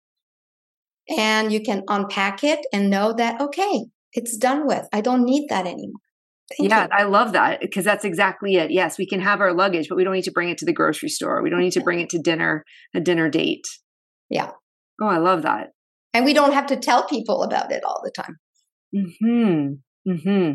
And 1.16 1.52
you 1.52 1.60
can 1.60 1.84
unpack 1.88 2.42
it 2.42 2.66
and 2.72 2.90
know 2.90 3.12
that, 3.12 3.40
okay, 3.40 3.84
it's 4.12 4.36
done 4.36 4.66
with. 4.66 4.88
I 4.92 5.00
don't 5.00 5.24
need 5.24 5.48
that 5.50 5.64
anymore. 5.64 6.00
Thank 6.56 6.70
yeah, 6.70 6.84
you. 6.84 6.88
I 6.92 7.02
love 7.04 7.32
that 7.32 7.60
because 7.60 7.84
that's 7.84 8.04
exactly 8.04 8.54
it. 8.54 8.70
Yes, 8.70 8.98
we 8.98 9.06
can 9.06 9.20
have 9.20 9.40
our 9.40 9.52
luggage, 9.52 9.88
but 9.88 9.96
we 9.96 10.04
don't 10.04 10.14
need 10.14 10.24
to 10.24 10.32
bring 10.32 10.48
it 10.48 10.58
to 10.58 10.64
the 10.64 10.72
grocery 10.72 11.08
store. 11.08 11.42
We 11.42 11.50
don't 11.50 11.60
need 11.60 11.72
to 11.72 11.80
bring 11.80 12.00
it 12.00 12.08
to 12.10 12.18
dinner, 12.18 12.64
a 12.94 13.00
dinner 13.00 13.28
date. 13.28 13.66
Yeah. 14.30 14.52
Oh, 15.00 15.06
I 15.06 15.18
love 15.18 15.42
that. 15.42 15.70
And 16.14 16.24
we 16.24 16.32
don't 16.32 16.52
have 16.52 16.66
to 16.66 16.76
tell 16.76 17.06
people 17.06 17.42
about 17.42 17.72
it 17.72 17.82
all 17.84 18.00
the 18.02 18.12
time. 18.12 18.36
Hmm. 18.94 19.72
Hmm. 20.08 20.52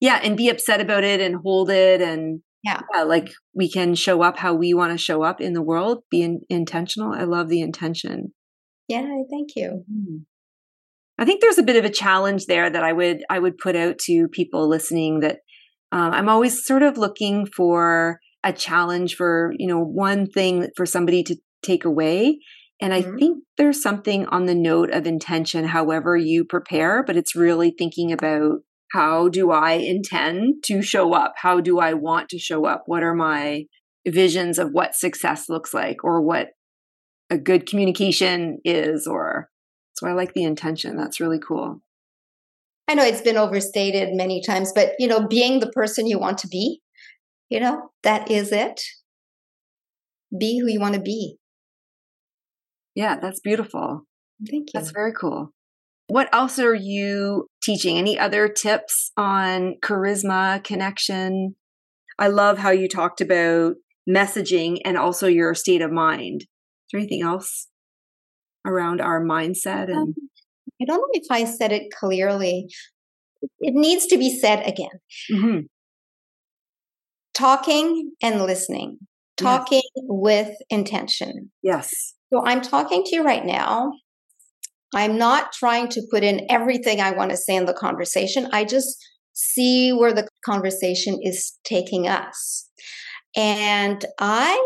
Yeah, 0.00 0.20
and 0.22 0.36
be 0.36 0.48
upset 0.48 0.80
about 0.80 1.04
it 1.04 1.20
and 1.20 1.36
hold 1.36 1.70
it 1.70 2.00
and 2.00 2.40
yeah. 2.64 2.80
yeah, 2.92 3.04
like 3.04 3.30
we 3.54 3.70
can 3.70 3.94
show 3.94 4.22
up 4.22 4.36
how 4.36 4.54
we 4.54 4.74
want 4.74 4.92
to 4.92 4.98
show 4.98 5.22
up 5.22 5.40
in 5.40 5.52
the 5.52 5.62
world. 5.62 6.02
Be 6.10 6.22
in, 6.22 6.40
intentional. 6.48 7.12
I 7.12 7.22
love 7.22 7.48
the 7.48 7.60
intention. 7.60 8.34
Yeah, 8.88 9.06
thank 9.30 9.50
you. 9.54 9.84
Mm-hmm. 9.90 10.16
I 11.18 11.24
think 11.24 11.40
there's 11.40 11.58
a 11.58 11.64
bit 11.64 11.76
of 11.76 11.84
a 11.84 11.90
challenge 11.90 12.46
there 12.46 12.70
that 12.70 12.84
I 12.84 12.92
would 12.92 13.24
I 13.28 13.38
would 13.38 13.58
put 13.58 13.76
out 13.76 13.98
to 14.06 14.28
people 14.28 14.68
listening 14.68 15.20
that 15.20 15.38
um, 15.90 16.12
I'm 16.12 16.28
always 16.28 16.64
sort 16.64 16.82
of 16.82 16.98
looking 16.98 17.46
for 17.46 18.20
a 18.44 18.52
challenge 18.52 19.16
for 19.16 19.52
you 19.58 19.66
know 19.66 19.80
one 19.80 20.26
thing 20.26 20.68
for 20.76 20.86
somebody 20.86 21.22
to 21.24 21.36
take 21.62 21.84
away 21.84 22.38
and 22.80 22.94
I 22.94 23.02
mm-hmm. 23.02 23.16
think 23.16 23.44
there's 23.56 23.82
something 23.82 24.26
on 24.26 24.46
the 24.46 24.54
note 24.54 24.90
of 24.90 25.06
intention, 25.06 25.64
however 25.64 26.16
you 26.16 26.44
prepare, 26.44 27.02
but 27.02 27.16
it's 27.16 27.34
really 27.34 27.74
thinking 27.76 28.12
about 28.12 28.60
how 28.92 29.28
do 29.28 29.50
I 29.50 29.72
intend 29.72 30.62
to 30.66 30.80
show 30.80 31.12
up? 31.12 31.34
How 31.36 31.60
do 31.60 31.78
I 31.78 31.94
want 31.94 32.28
to 32.30 32.38
show 32.38 32.64
up? 32.64 32.84
What 32.86 33.02
are 33.02 33.14
my 33.14 33.64
visions 34.06 34.58
of 34.58 34.70
what 34.70 34.94
success 34.94 35.48
looks 35.48 35.74
like 35.74 36.04
or 36.04 36.22
what 36.22 36.48
a 37.30 37.36
good 37.36 37.66
communication 37.66 38.58
is 38.64 39.06
or 39.06 39.48
so 39.98 40.06
I 40.06 40.12
like 40.12 40.32
the 40.32 40.44
intention. 40.44 40.96
That's 40.96 41.18
really 41.18 41.40
cool. 41.40 41.80
I 42.86 42.94
know 42.94 43.02
it's 43.02 43.20
been 43.20 43.36
overstated 43.36 44.14
many 44.14 44.40
times, 44.40 44.72
but 44.72 44.92
you 45.00 45.08
know, 45.08 45.26
being 45.26 45.58
the 45.58 45.70
person 45.72 46.06
you 46.06 46.20
want 46.20 46.38
to 46.38 46.48
be, 46.48 46.80
you 47.50 47.58
know, 47.58 47.90
that 48.04 48.30
is 48.30 48.52
it. 48.52 48.80
Be 50.38 50.60
who 50.60 50.68
you 50.68 50.78
want 50.78 50.94
to 50.94 51.00
be. 51.00 51.36
Yeah, 52.94 53.18
that's 53.20 53.40
beautiful. 53.40 54.06
Thank 54.48 54.68
you. 54.68 54.70
That's 54.74 54.92
very 54.92 55.12
cool. 55.12 55.52
What 56.06 56.32
else 56.32 56.60
are 56.60 56.74
you 56.74 57.48
teaching? 57.60 57.98
Any 57.98 58.18
other 58.18 58.48
tips 58.48 59.10
on 59.16 59.74
charisma, 59.82 60.62
connection? 60.62 61.56
I 62.18 62.28
love 62.28 62.58
how 62.58 62.70
you 62.70 62.88
talked 62.88 63.20
about 63.20 63.74
messaging 64.08 64.78
and 64.84 64.96
also 64.96 65.26
your 65.26 65.54
state 65.54 65.82
of 65.82 65.90
mind. 65.90 66.42
Is 66.42 66.46
there 66.92 67.00
anything 67.00 67.22
else 67.22 67.66
around 68.68 69.00
our 69.00 69.20
mindset 69.22 69.84
and 69.84 69.96
um, 69.96 70.14
i 70.80 70.84
don't 70.84 70.98
know 70.98 71.08
if 71.12 71.26
i 71.30 71.44
said 71.44 71.72
it 71.72 71.90
clearly 71.98 72.66
it 73.60 73.74
needs 73.74 74.06
to 74.06 74.18
be 74.18 74.36
said 74.36 74.66
again 74.66 75.00
mm-hmm. 75.32 75.60
talking 77.34 78.12
and 78.22 78.42
listening 78.42 78.98
talking 79.38 79.82
yes. 79.94 80.04
with 80.08 80.50
intention. 80.68 81.50
Yes. 81.62 82.14
So 82.32 82.44
I'm 82.44 82.60
talking 82.60 83.04
to 83.04 83.16
you 83.16 83.24
right 83.24 83.44
now. 83.44 83.92
I'm 84.94 85.16
not 85.16 85.52
trying 85.52 85.88
to 85.88 86.02
put 86.10 86.24
in 86.24 86.46
everything 86.50 87.00
I 87.00 87.12
want 87.12 87.30
to 87.30 87.36
say 87.36 87.56
in 87.56 87.66
the 87.66 87.74
conversation. 87.74 88.48
I 88.52 88.64
just 88.64 88.96
see 89.32 89.92
where 89.92 90.12
the 90.12 90.28
conversation 90.44 91.18
is 91.22 91.56
taking 91.64 92.08
us. 92.08 92.68
And 93.36 94.04
I 94.18 94.56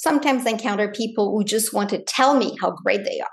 sometimes 0.00 0.46
I 0.46 0.50
encounter 0.50 0.88
people 0.88 1.32
who 1.32 1.44
just 1.44 1.72
want 1.72 1.90
to 1.90 2.02
tell 2.02 2.36
me 2.36 2.56
how 2.60 2.72
great 2.72 3.04
they 3.04 3.20
are. 3.20 3.28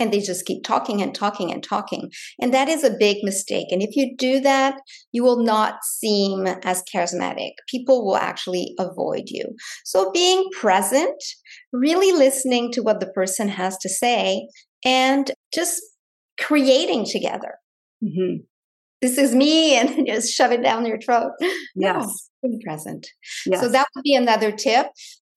And 0.00 0.12
they 0.12 0.20
just 0.20 0.46
keep 0.46 0.62
talking 0.62 1.02
and 1.02 1.12
talking 1.12 1.52
and 1.52 1.60
talking. 1.60 2.12
And 2.40 2.54
that 2.54 2.68
is 2.68 2.84
a 2.84 2.96
big 2.96 3.16
mistake. 3.24 3.66
And 3.72 3.82
if 3.82 3.96
you 3.96 4.16
do 4.16 4.38
that, 4.40 4.80
you 5.10 5.24
will 5.24 5.42
not 5.42 5.82
seem 5.82 6.46
as 6.46 6.84
charismatic. 6.84 7.50
People 7.68 8.06
will 8.06 8.16
actually 8.16 8.74
avoid 8.78 9.24
you. 9.26 9.44
So 9.84 10.12
being 10.12 10.48
present, 10.52 11.20
really 11.72 12.12
listening 12.16 12.70
to 12.72 12.80
what 12.80 13.00
the 13.00 13.08
person 13.08 13.48
has 13.48 13.76
to 13.78 13.88
say, 13.88 14.46
and 14.84 15.32
just 15.52 15.82
creating 16.40 17.04
together. 17.04 17.54
Mm-hmm. 18.02 18.42
This 19.02 19.18
is 19.18 19.34
me, 19.34 19.76
and 19.78 20.06
just 20.06 20.32
shove 20.32 20.52
it 20.52 20.62
down 20.62 20.86
your 20.86 21.00
throat. 21.00 21.32
Yes. 21.74 22.30
No, 22.42 22.50
be 22.50 22.60
present. 22.64 23.08
Yes. 23.46 23.60
So 23.60 23.68
that 23.68 23.88
would 23.94 24.04
be 24.04 24.14
another 24.14 24.52
tip. 24.52 24.86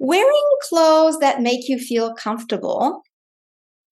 Wearing 0.03 0.49
clothes 0.67 1.19
that 1.19 1.43
make 1.43 1.69
you 1.69 1.77
feel 1.77 2.15
comfortable, 2.15 3.03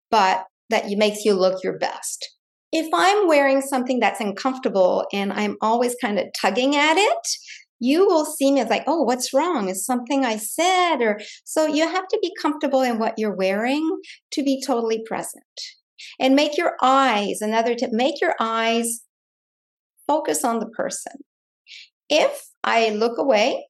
but 0.10 0.46
that 0.72 0.90
makes 0.90 1.24
you 1.24 1.36
look 1.36 1.64
your 1.64 1.78
best. 1.78 2.28
If 2.72 2.88
I'm 2.92 3.28
wearing 3.28 3.62
something 3.62 4.00
that's 4.00 4.20
uncomfortable 4.20 5.06
and 5.14 5.32
I'm 5.32 5.56
always 5.62 5.96
kind 6.02 6.18
of 6.18 6.26
tugging 6.36 6.76
at 6.76 6.98
it, 6.98 7.28
you 7.80 8.08
will 8.08 8.26
see 8.26 8.52
me 8.52 8.60
as 8.60 8.70
like, 8.70 8.86
oh, 8.88 9.04
what's 9.04 9.36
wrong? 9.36 9.70
Is 9.70 9.86
something 9.86 10.26
I 10.26 10.38
said? 10.38 10.98
Or 11.02 11.20
so 11.44 11.68
you 11.68 11.88
have 11.88 12.08
to 12.08 12.20
be 12.24 12.34
comfortable 12.42 12.82
in 12.82 12.98
what 12.98 13.20
you're 13.20 13.36
wearing 13.36 14.00
to 14.32 14.44
be 14.44 14.64
totally 14.66 15.04
present. 15.06 15.44
And 16.20 16.36
make 16.36 16.58
your 16.58 16.76
eyes, 16.82 17.40
another 17.40 17.76
tip, 17.76 17.92
make 17.94 18.20
your 18.20 18.34
eyes 18.40 19.02
focus 20.08 20.44
on 20.44 20.58
the 20.58 20.70
person. 20.70 21.14
If 22.10 22.48
I 22.64 22.90
look 22.90 23.20
away, 23.20 23.69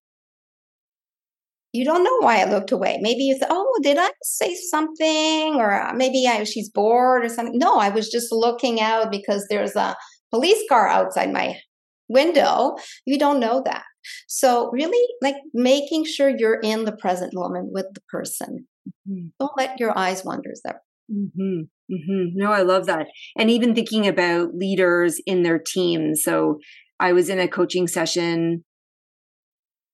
you 1.72 1.86
don't 1.86 2.04
know 2.04 2.18
why 2.22 2.42
I 2.42 2.50
looked 2.50 2.72
away. 2.72 2.98
Maybe 3.02 3.24
you 3.24 3.38
thought, 3.38 3.50
oh, 3.52 3.80
did 3.84 3.98
I 4.00 4.10
say 4.24 4.56
something? 4.56 5.56
Or 5.56 5.94
maybe 5.96 6.28
I, 6.28 6.44
she's 6.44 6.70
bored 6.70 7.24
or 7.24 7.30
something. 7.30 7.58
No, 7.58 7.78
I 7.78 7.90
was 7.90 8.10
just 8.10 8.32
looking 8.32 8.82
out 8.82 9.12
because 9.12 9.46
there's 9.50 9.76
a 9.76 9.96
police 10.32 10.62
car 10.68 10.88
outside 10.88 11.32
my 11.32 11.60
window. 12.08 12.76
You 13.06 13.20
don't 13.20 13.40
know 13.40 13.62
that. 13.66 13.84
So, 14.28 14.72
really, 14.72 15.06
like 15.22 15.36
making 15.54 16.06
sure 16.06 16.30
you're 16.36 16.60
in 16.62 16.86
the 16.86 16.96
present 16.96 17.34
moment 17.34 17.72
with 17.72 17.86
the 17.94 18.02
person. 18.10 18.68
Mm-hmm. 18.88 19.28
Don't 19.40 19.58
let 19.58 19.80
your 19.80 19.96
eyes 19.98 20.24
wander 20.24 20.54
there. 20.64 20.82
Mm-hmm. 21.12 21.62
Mm-hmm. 21.94 22.26
No, 22.36 22.52
I 22.52 22.62
love 22.62 22.86
that. 22.86 23.08
And 23.38 23.52
even 23.52 23.76
thinking 23.76 24.08
about 24.08 24.56
leaders 24.56 25.22
in 25.26 25.44
their 25.44 25.60
teams. 25.60 26.24
So, 26.24 26.60
I 27.00 27.14
was 27.14 27.30
in 27.30 27.40
a 27.40 27.48
coaching 27.48 27.88
session 27.88 28.64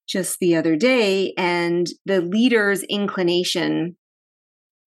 just 0.07 0.39
the 0.39 0.55
other 0.55 0.75
day, 0.75 1.33
and 1.37 1.87
the 2.05 2.21
leader's 2.21 2.83
inclination, 2.83 3.97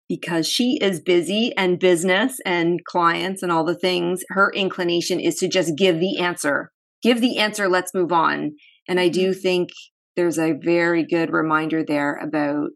because 0.08 0.48
she 0.48 0.78
is 0.80 1.00
busy 1.00 1.52
and 1.56 1.78
business 1.78 2.40
and 2.46 2.84
clients 2.84 3.42
and 3.42 3.52
all 3.52 3.64
the 3.64 3.78
things, 3.78 4.22
her 4.30 4.50
inclination 4.52 5.20
is 5.20 5.36
to 5.36 5.48
just 5.48 5.76
give 5.76 6.00
the 6.00 6.18
answer. 6.18 6.70
Give 7.02 7.20
the 7.20 7.38
answer, 7.38 7.68
let's 7.68 7.94
move 7.94 8.12
on. 8.12 8.52
And 8.88 8.98
I 8.98 9.08
do 9.08 9.30
mm-hmm. 9.30 9.40
think 9.40 9.68
there's 10.16 10.38
a 10.38 10.52
very 10.52 11.04
good 11.04 11.30
reminder 11.30 11.84
there 11.84 12.14
about 12.16 12.70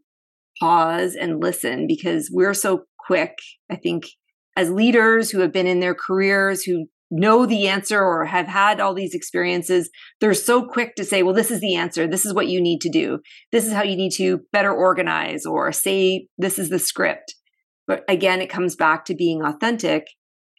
pause 0.59 1.15
and 1.15 1.41
listen 1.41 1.87
because 1.87 2.29
we're 2.31 2.53
so 2.53 2.83
quick. 2.99 3.33
I 3.69 3.75
think 3.75 4.03
as 4.55 4.69
leaders 4.69 5.31
who 5.31 5.39
have 5.39 5.51
been 5.51 5.67
in 5.67 5.79
their 5.79 5.95
careers, 5.95 6.63
who 6.63 6.87
know 7.13 7.45
the 7.45 7.67
answer 7.67 8.01
or 8.01 8.25
have 8.25 8.47
had 8.47 8.79
all 8.79 8.93
these 8.93 9.13
experiences, 9.13 9.89
they're 10.19 10.33
so 10.33 10.65
quick 10.65 10.95
to 10.95 11.05
say, 11.05 11.23
well, 11.23 11.33
this 11.33 11.51
is 11.51 11.59
the 11.59 11.75
answer. 11.75 12.07
This 12.07 12.25
is 12.25 12.33
what 12.33 12.47
you 12.47 12.59
need 12.59 12.81
to 12.81 12.89
do. 12.89 13.19
This 13.51 13.65
is 13.65 13.73
how 13.73 13.83
you 13.83 13.95
need 13.95 14.11
to 14.13 14.41
better 14.51 14.73
organize 14.73 15.45
or 15.45 15.71
say, 15.71 16.27
this 16.37 16.57
is 16.57 16.69
the 16.69 16.79
script. 16.79 17.35
But 17.87 18.03
again, 18.07 18.41
it 18.41 18.49
comes 18.49 18.75
back 18.75 19.05
to 19.05 19.15
being 19.15 19.43
authentic 19.43 20.07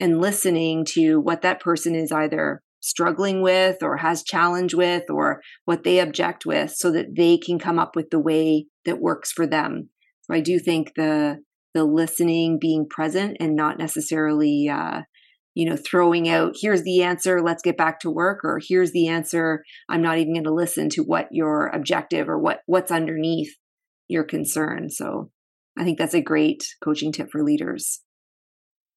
and 0.00 0.20
listening 0.20 0.84
to 0.90 1.18
what 1.20 1.42
that 1.42 1.60
person 1.60 1.94
is 1.94 2.12
either 2.12 2.62
struggling 2.80 3.40
with 3.40 3.82
or 3.82 3.96
has 3.96 4.22
challenge 4.22 4.74
with 4.74 5.04
or 5.08 5.40
what 5.64 5.84
they 5.84 6.00
object 6.00 6.44
with 6.44 6.70
so 6.70 6.90
that 6.90 7.16
they 7.16 7.38
can 7.38 7.58
come 7.58 7.78
up 7.78 7.96
with 7.96 8.10
the 8.10 8.20
way 8.20 8.66
that 8.84 9.00
works 9.00 9.32
for 9.32 9.46
them 9.46 9.88
so 10.20 10.34
i 10.34 10.40
do 10.40 10.58
think 10.58 10.92
the 10.94 11.38
the 11.72 11.84
listening 11.84 12.58
being 12.60 12.86
present 12.88 13.38
and 13.40 13.56
not 13.56 13.78
necessarily 13.78 14.68
uh, 14.68 15.00
you 15.54 15.68
know 15.68 15.76
throwing 15.76 16.28
out 16.28 16.54
here's 16.60 16.82
the 16.82 17.02
answer 17.02 17.40
let's 17.40 17.62
get 17.62 17.76
back 17.76 18.00
to 18.00 18.10
work 18.10 18.40
or 18.44 18.60
here's 18.62 18.92
the 18.92 19.08
answer 19.08 19.64
i'm 19.88 20.02
not 20.02 20.18
even 20.18 20.34
going 20.34 20.44
to 20.44 20.52
listen 20.52 20.88
to 20.88 21.02
what 21.02 21.28
your 21.30 21.68
objective 21.68 22.28
or 22.28 22.38
what 22.38 22.60
what's 22.66 22.92
underneath 22.92 23.54
your 24.08 24.24
concern 24.24 24.90
so 24.90 25.30
i 25.78 25.84
think 25.84 25.98
that's 25.98 26.14
a 26.14 26.20
great 26.20 26.66
coaching 26.82 27.12
tip 27.12 27.28
for 27.30 27.42
leaders 27.42 28.00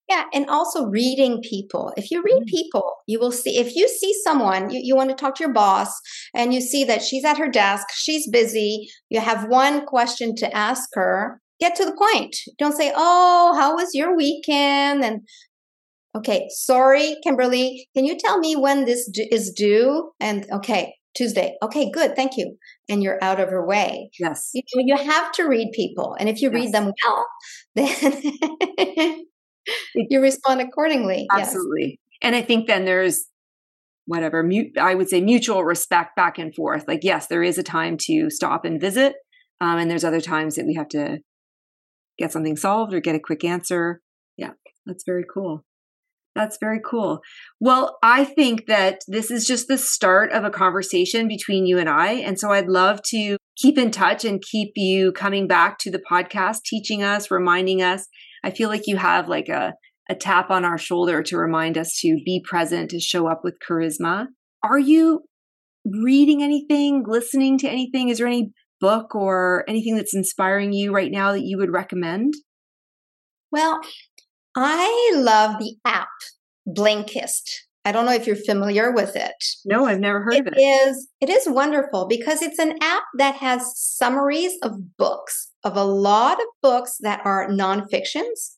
yeah, 0.10 0.24
and 0.34 0.50
also 0.50 0.86
reading 0.86 1.42
people. 1.42 1.92
If 1.98 2.12
you 2.12 2.24
read 2.24 2.44
mm. 2.44 2.48
people, 2.48 2.94
you 3.08 3.20
will 3.20 3.32
see, 3.34 3.58
if 3.58 3.76
you 3.76 3.90
see 3.90 4.14
someone, 4.24 4.70
you, 4.70 4.80
you 4.82 4.96
want 4.96 5.10
to 5.10 5.16
talk 5.16 5.36
to 5.36 5.44
your 5.44 5.52
boss 5.52 5.90
and 6.34 6.54
you 6.54 6.62
see 6.62 6.86
that 6.86 7.02
she's 7.02 7.26
at 7.26 7.38
her 7.38 7.50
desk, 7.50 7.88
she's 7.94 8.30
busy, 8.30 8.88
you 9.10 9.20
have 9.20 9.50
one 9.50 9.86
question 9.86 10.34
to 10.38 10.56
ask 10.56 10.88
her, 10.94 11.42
get 11.60 11.76
to 11.76 11.86
the 11.86 11.98
point. 11.98 12.38
Don't 12.58 12.78
say, 12.78 12.94
oh, 12.96 13.54
how 13.60 13.76
was 13.76 13.90
your 13.94 14.16
weekend? 14.16 15.04
And 15.04 15.28
okay, 16.18 16.48
sorry, 16.50 17.18
Kimberly, 17.24 17.88
can 17.96 18.06
you 18.06 18.18
tell 18.18 18.40
me 18.40 18.56
when 18.56 18.86
this 18.86 19.10
is 19.32 19.52
due? 19.52 20.12
And 20.20 20.46
okay, 20.52 20.94
Tuesday. 21.18 21.56
Okay, 21.64 21.90
good. 21.92 22.16
Thank 22.16 22.38
you. 22.38 22.58
And 22.88 23.02
you're 23.02 23.22
out 23.24 23.40
of 23.40 23.50
her 23.50 23.66
way. 23.66 24.12
Yes. 24.20 24.52
You, 24.54 24.62
know, 24.76 24.84
you 24.86 25.12
have 25.12 25.32
to 25.34 25.44
read 25.44 25.72
people. 25.74 26.16
And 26.20 26.30
if 26.30 26.42
you 26.42 26.52
yes. 26.52 26.64
read 26.64 26.74
them 26.74 26.92
well, 27.06 27.26
then 27.76 29.26
you 29.96 30.22
respond 30.22 30.62
accordingly. 30.62 31.26
Absolutely. 31.32 32.00
Yes. 32.00 32.20
And 32.22 32.36
I 32.36 32.42
think 32.42 32.68
then 32.68 32.86
there's 32.86 33.26
whatever, 34.06 34.44
mute, 34.44 34.78
I 34.78 34.96
would 34.96 35.10
say 35.10 35.20
mutual 35.20 35.64
respect 35.66 36.16
back 36.16 36.38
and 36.38 36.56
forth. 36.56 36.86
Like, 36.88 37.04
yes, 37.04 37.28
there 37.28 37.44
is 37.44 37.58
a 37.58 37.64
time 37.64 37.98
to 38.02 38.30
stop 38.30 38.64
and 38.64 38.80
visit. 38.80 39.16
Um, 39.60 39.80
and 39.80 39.90
there's 39.90 40.06
other 40.06 40.22
times 40.22 40.56
that 40.56 40.66
we 40.66 40.76
have 40.76 40.88
to 40.90 41.20
get 42.18 42.32
something 42.32 42.56
solved 42.56 42.94
or 42.94 43.00
get 43.00 43.16
a 43.16 43.20
quick 43.20 43.44
answer. 43.44 44.02
Yeah, 44.38 44.52
that's 44.86 45.04
very 45.04 45.26
cool. 45.32 45.66
That's 46.38 46.60
very 46.62 46.80
cool. 46.86 47.22
Well, 47.60 47.98
I 48.04 48.24
think 48.24 48.68
that 48.68 49.02
this 49.08 49.32
is 49.32 49.48
just 49.48 49.68
the 49.68 49.78
start 49.78 50.32
of 50.32 50.44
a 50.44 50.52
conversation 50.52 51.28
between 51.28 51.66
you 51.66 51.80
and 51.80 51.90
I. 51.90 52.12
And 52.12 52.40
so 52.40 52.52
I'd 52.52 52.68
love 52.68 53.02
to 53.08 53.38
keep 53.56 53.76
in 53.76 53.90
touch 53.90 54.24
and 54.24 54.40
keep 54.40 54.74
you 54.76 55.12
coming 55.14 55.48
back 55.48 55.80
to 55.80 55.90
the 55.90 56.00
podcast, 56.00 56.60
teaching 56.64 57.02
us, 57.02 57.32
reminding 57.32 57.82
us, 57.82 58.06
I 58.44 58.52
feel 58.52 58.70
like 58.70 58.84
you 58.86 58.98
have 58.98 59.28
like 59.28 59.50
a, 59.50 59.74
a 60.10 60.14
tap 60.14 60.52
on 60.52 60.64
our 60.64 60.78
shoulder 60.78 61.24
to 61.24 61.38
remind 61.38 61.76
us 61.76 62.00
to 62.02 62.20
be 62.24 62.40
present, 62.48 62.92
to 62.92 63.00
show 63.00 63.28
up 63.28 63.42
with 63.44 63.58
charisma. 63.68 64.28
Are 64.64 64.78
you 64.78 65.24
reading 65.86 66.44
anything, 66.44 67.04
listening 67.08 67.58
to 67.58 67.68
anything? 67.68 68.10
Is 68.10 68.20
there 68.20 68.28
any 68.28 68.52
book 68.80 69.16
or 69.16 69.66
anything 69.68 69.96
that's 69.96 70.16
inspiring 70.16 70.72
you 70.72 70.94
right 70.94 71.12
now 71.12 71.32
that 71.32 71.44
you 71.44 71.58
would 71.58 71.72
recommend? 71.72 72.36
Well, 73.52 73.82
I 74.60 75.12
love 75.14 75.60
the 75.60 75.76
app 75.86 76.10
Blinkist. 76.68 77.52
I 77.86 77.92
don't 77.92 78.06
know 78.06 78.14
if 78.14 78.26
you're 78.26 78.36
familiar 78.36 78.92
with 78.92 79.16
it. 79.16 79.46
No, 79.64 79.86
I've 79.86 80.00
never 80.00 80.22
heard 80.22 80.34
it 80.34 80.48
of 80.48 80.48
it. 80.48 80.60
Is 80.60 81.08
it 81.22 81.30
is 81.30 81.48
wonderful 81.48 82.08
because 82.08 82.42
it's 82.42 82.60
an 82.60 82.74
app 82.82 83.04
that 83.18 83.36
has 83.36 83.78
summaries 83.78 84.54
of 84.64 84.98
books 84.98 85.52
of 85.64 85.78
a 85.78 85.84
lot 85.84 86.40
of 86.40 86.48
books 86.62 86.98
that 87.02 87.22
are 87.24 87.48
nonfictions. 87.48 88.56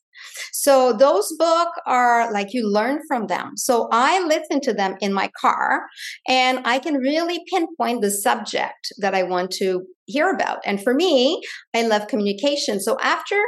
So 0.53 0.93
those 0.93 1.33
books 1.37 1.79
are 1.85 2.31
like 2.31 2.53
you 2.53 2.67
learn 2.67 3.01
from 3.07 3.27
them. 3.27 3.53
So 3.55 3.87
I 3.91 4.23
listen 4.25 4.61
to 4.61 4.73
them 4.73 4.95
in 5.01 5.13
my 5.13 5.29
car 5.39 5.87
and 6.27 6.59
I 6.65 6.79
can 6.79 6.95
really 6.95 7.41
pinpoint 7.49 8.01
the 8.01 8.11
subject 8.11 8.91
that 8.97 9.15
I 9.15 9.23
want 9.23 9.51
to 9.51 9.85
hear 10.09 10.31
about. 10.31 10.57
And 10.65 10.81
for 10.81 10.93
me, 10.93 11.41
I 11.75 11.83
love 11.83 12.07
communication. 12.07 12.79
So 12.79 12.97
after 12.99 13.39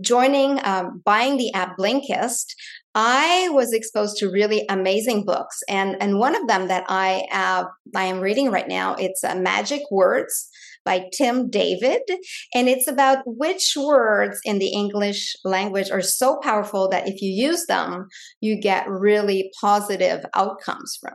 joining, 0.00 0.64
um, 0.64 1.02
buying 1.04 1.36
the 1.36 1.52
app 1.52 1.76
Blinkist, 1.76 2.46
I 2.94 3.48
was 3.50 3.72
exposed 3.72 4.16
to 4.18 4.30
really 4.30 4.64
amazing 4.68 5.24
books, 5.24 5.60
and 5.68 5.96
and 6.00 6.18
one 6.18 6.34
of 6.34 6.46
them 6.48 6.68
that 6.68 6.84
I 6.88 7.26
uh, 7.32 7.64
I 7.94 8.04
am 8.04 8.20
reading 8.20 8.50
right 8.50 8.68
now. 8.68 8.94
It's 8.94 9.22
uh, 9.22 9.34
Magic 9.36 9.82
Words 9.90 10.48
by 10.84 11.04
Tim 11.16 11.50
David, 11.50 12.02
and 12.54 12.68
it's 12.68 12.88
about 12.88 13.18
which 13.26 13.74
words 13.76 14.40
in 14.44 14.58
the 14.58 14.72
English 14.72 15.36
language 15.44 15.90
are 15.90 16.00
so 16.00 16.38
powerful 16.42 16.88
that 16.88 17.06
if 17.06 17.20
you 17.20 17.30
use 17.30 17.66
them, 17.66 18.06
you 18.40 18.58
get 18.60 18.88
really 18.88 19.50
positive 19.60 20.24
outcomes 20.34 20.98
from. 21.00 21.14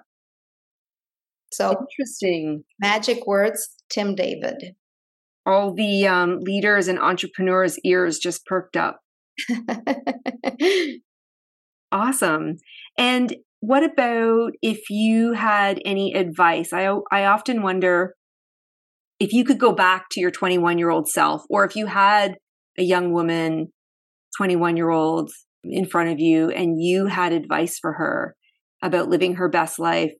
So 1.52 1.76
interesting. 2.00 2.64
Magic 2.80 3.26
Words, 3.28 3.68
Tim 3.90 4.16
David. 4.16 4.76
all 5.46 5.74
the 5.74 6.08
um, 6.08 6.40
leaders 6.40 6.88
and 6.88 7.00
entrepreneurs' 7.00 7.80
ears 7.84 8.20
just 8.20 8.46
perked 8.46 8.78
up. 8.78 9.00
awesome. 11.94 12.58
And 12.98 13.36
what 13.62 13.84
about 13.84 14.52
if 14.62 14.90
you 14.90 15.34
had 15.34 15.80
any 15.86 16.14
advice? 16.14 16.74
I 16.74 16.94
I 17.12 17.26
often 17.26 17.62
wonder 17.62 18.16
if 19.20 19.32
you 19.32 19.46
could 19.46 19.60
go 19.60 19.72
back 19.72 20.08
to 20.12 20.20
your 20.20 20.32
21 20.32 20.78
year 20.78 20.90
old 20.90 21.08
self, 21.08 21.44
or 21.50 21.64
if 21.64 21.76
you 21.76 21.86
had 21.86 22.36
a 22.78 22.84
young 22.84 23.14
woman, 23.14 23.72
21 24.38 24.76
year 24.76 24.90
old 24.90 25.32
in 25.64 25.86
front 25.86 26.10
of 26.10 26.20
you, 26.20 26.50
and 26.50 26.82
you 26.82 27.06
had 27.06 27.32
advice 27.32 27.78
for 27.80 27.94
her 27.94 28.36
about 28.82 29.08
living 29.08 29.36
her 29.36 29.48
best 29.48 29.80
life, 29.80 30.12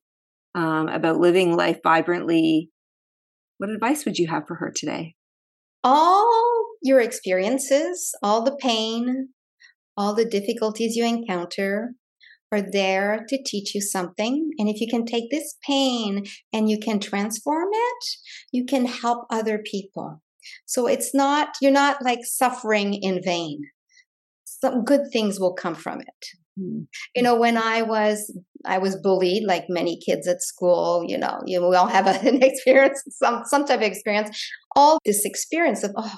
um, 0.56 0.88
about 0.88 1.18
living 1.18 1.58
life 1.58 1.80
vibrantly, 1.84 2.70
what 3.58 3.70
advice 3.70 4.06
would 4.06 4.18
you 4.18 4.28
have 4.28 4.48
for 4.48 4.56
her 4.56 4.72
today? 4.74 5.16
All 5.84 6.66
your 6.82 7.02
experiences, 7.02 8.14
all 8.24 8.44
the 8.44 8.56
pain, 8.56 9.30
all 9.98 10.14
the 10.14 10.26
difficulties 10.26 10.96
you 10.96 11.06
encounter 11.06 11.94
are 12.52 12.62
there 12.62 13.26
to 13.30 13.42
teach 13.44 13.74
you 13.74 13.82
something. 13.82 14.52
And 14.60 14.70
if 14.70 14.80
you 14.80 14.88
can 14.88 15.06
take 15.06 15.32
this 15.32 15.56
pain 15.68 16.24
and 16.52 16.70
you 16.70 16.78
can 16.80 17.00
transform 17.00 17.70
it, 17.72 18.06
you 18.52 18.66
can 18.66 18.86
help 18.86 19.26
other 19.30 19.60
people. 19.60 20.22
So 20.66 20.88
it's 20.88 21.16
not, 21.16 21.50
you're 21.62 21.72
not 21.72 22.04
like 22.04 22.20
suffering 22.24 22.94
in 22.94 23.22
vain. 23.24 23.62
Some 24.46 24.84
good 24.84 25.02
things 25.12 25.40
will 25.40 25.54
come 25.54 25.76
from 25.76 26.02
it. 26.02 26.26
Mm-hmm. 26.60 26.84
You 27.16 27.24
know, 27.24 27.36
when 27.36 27.58
I 27.58 27.82
was 27.82 28.32
I 28.66 28.78
was 28.78 28.96
bullied 28.96 29.44
like 29.44 29.66
many 29.68 30.00
kids 30.00 30.28
at 30.28 30.42
school, 30.42 31.04
you 31.06 31.18
know, 31.18 31.42
you 31.46 31.68
we 31.68 31.76
all 31.76 31.88
have 31.88 32.06
an 32.26 32.44
experience, 32.44 33.02
some 33.10 33.44
some 33.46 33.66
type 33.66 33.80
of 33.80 33.88
experience. 33.88 34.30
All 34.76 35.00
this 35.04 35.26
experience 35.26 35.84
of 35.84 35.92
oh, 35.98 36.14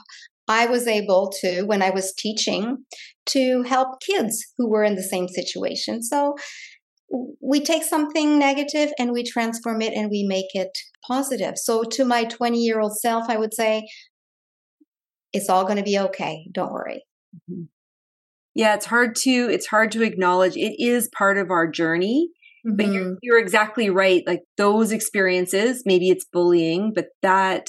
I 0.47 0.67
was 0.67 0.87
able 0.87 1.31
to, 1.41 1.63
when 1.63 1.81
I 1.81 1.89
was 1.89 2.13
teaching, 2.13 2.85
to 3.27 3.63
help 3.63 3.99
kids 4.01 4.43
who 4.57 4.69
were 4.69 4.83
in 4.83 4.95
the 4.95 5.03
same 5.03 5.27
situation. 5.27 6.03
So 6.03 6.35
we 7.41 7.61
take 7.61 7.83
something 7.83 8.39
negative 8.39 8.91
and 8.97 9.11
we 9.11 9.23
transform 9.23 9.81
it 9.81 9.93
and 9.93 10.09
we 10.09 10.25
make 10.27 10.53
it 10.53 10.71
positive. 11.07 11.57
So 11.57 11.83
to 11.83 12.05
my 12.05 12.25
20 12.25 12.59
year 12.59 12.79
old 12.79 12.97
self, 12.97 13.29
I 13.29 13.37
would 13.37 13.53
say, 13.53 13.87
it's 15.33 15.49
all 15.49 15.63
going 15.65 15.77
to 15.77 15.83
be 15.83 15.99
okay. 15.99 16.47
Don't 16.53 16.71
worry. 16.71 17.03
Mm-hmm. 17.49 17.63
Yeah, 18.53 18.73
it's 18.75 18.85
hard 18.85 19.15
to 19.17 19.49
it's 19.51 19.67
hard 19.67 19.91
to 19.91 20.01
acknowledge. 20.01 20.55
It 20.55 20.75
is 20.79 21.09
part 21.15 21.37
of 21.37 21.51
our 21.51 21.67
journey. 21.69 22.29
Mm-hmm. 22.65 22.75
But 22.77 22.85
you're, 22.87 23.03
mm-hmm. 23.03 23.13
you're 23.21 23.39
exactly 23.39 23.89
right. 23.89 24.23
Like 24.25 24.43
those 24.57 24.91
experiences, 24.91 25.83
maybe 25.85 26.09
it's 26.09 26.25
bullying, 26.31 26.93
but 26.95 27.07
that 27.21 27.67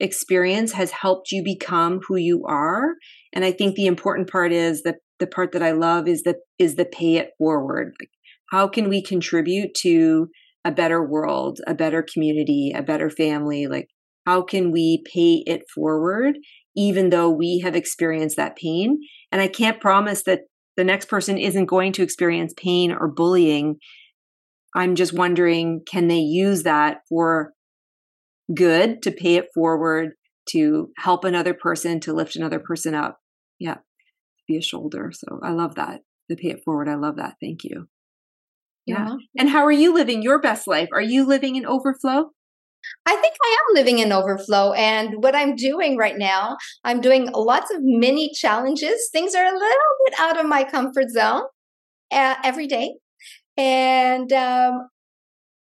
experience 0.00 0.72
has 0.72 0.90
helped 0.90 1.30
you 1.30 1.44
become 1.44 2.00
who 2.08 2.16
you 2.16 2.44
are. 2.46 2.94
And 3.32 3.44
I 3.44 3.52
think 3.52 3.74
the 3.74 3.86
important 3.86 4.30
part 4.30 4.52
is 4.52 4.82
that 4.82 4.96
the 5.18 5.26
part 5.26 5.52
that 5.52 5.62
I 5.62 5.72
love 5.72 6.08
is 6.08 6.22
the 6.22 6.36
is 6.58 6.76
the 6.76 6.84
pay 6.84 7.16
it 7.16 7.30
forward. 7.38 7.94
Like 8.00 8.10
how 8.50 8.68
can 8.68 8.88
we 8.88 9.02
contribute 9.02 9.74
to 9.76 10.28
a 10.64 10.70
better 10.70 11.02
world, 11.02 11.60
a 11.66 11.74
better 11.74 12.02
community, 12.02 12.72
a 12.74 12.82
better 12.82 13.10
family? 13.10 13.66
Like 13.66 13.88
how 14.26 14.42
can 14.42 14.70
we 14.70 15.02
pay 15.12 15.42
it 15.46 15.62
forward 15.74 16.36
even 16.76 17.10
though 17.10 17.30
we 17.30 17.60
have 17.60 17.74
experienced 17.74 18.36
that 18.36 18.56
pain? 18.56 18.98
And 19.30 19.40
I 19.40 19.48
can't 19.48 19.80
promise 19.80 20.24
that 20.24 20.42
the 20.76 20.84
next 20.84 21.08
person 21.08 21.38
isn't 21.38 21.66
going 21.66 21.92
to 21.92 22.02
experience 22.02 22.54
pain 22.56 22.92
or 22.92 23.08
bullying. 23.08 23.76
I'm 24.74 24.94
just 24.94 25.12
wondering 25.12 25.82
can 25.86 26.08
they 26.08 26.18
use 26.18 26.62
that 26.62 26.98
for 27.08 27.52
good 28.54 29.02
to 29.02 29.10
pay 29.10 29.36
it 29.36 29.48
forward, 29.54 30.12
to 30.50 30.90
help 30.98 31.24
another 31.24 31.54
person, 31.54 32.00
to 32.00 32.12
lift 32.12 32.36
another 32.36 32.58
person 32.58 32.94
up. 32.94 33.18
Yeah, 33.62 33.78
be 34.48 34.56
a 34.56 34.62
shoulder. 34.62 35.12
So 35.14 35.38
I 35.42 35.52
love 35.52 35.76
that. 35.76 36.00
To 36.30 36.36
pay 36.36 36.48
it 36.48 36.62
forward. 36.64 36.88
I 36.88 36.96
love 36.96 37.16
that. 37.16 37.34
Thank 37.40 37.64
you. 37.64 37.86
Yeah. 38.86 39.06
yeah. 39.06 39.16
And 39.38 39.48
how 39.48 39.64
are 39.64 39.72
you 39.72 39.94
living 39.94 40.22
your 40.22 40.40
best 40.40 40.66
life? 40.66 40.88
Are 40.92 41.02
you 41.02 41.24
living 41.24 41.56
in 41.56 41.64
overflow? 41.66 42.30
I 43.06 43.14
think 43.16 43.34
I 43.40 43.56
am 43.60 43.74
living 43.76 43.98
in 44.00 44.12
overflow. 44.12 44.72
And 44.72 45.22
what 45.22 45.36
I'm 45.36 45.54
doing 45.54 45.96
right 45.96 46.18
now, 46.18 46.56
I'm 46.82 47.00
doing 47.00 47.28
lots 47.32 47.70
of 47.70 47.78
mini 47.80 48.32
challenges. 48.34 49.08
Things 49.12 49.34
are 49.34 49.44
a 49.44 49.52
little 49.52 49.94
bit 50.06 50.14
out 50.18 50.40
of 50.40 50.46
my 50.46 50.64
comfort 50.64 51.10
zone 51.10 51.42
uh, 52.10 52.34
every 52.42 52.66
day. 52.66 52.94
And 53.56 54.32
um, 54.32 54.88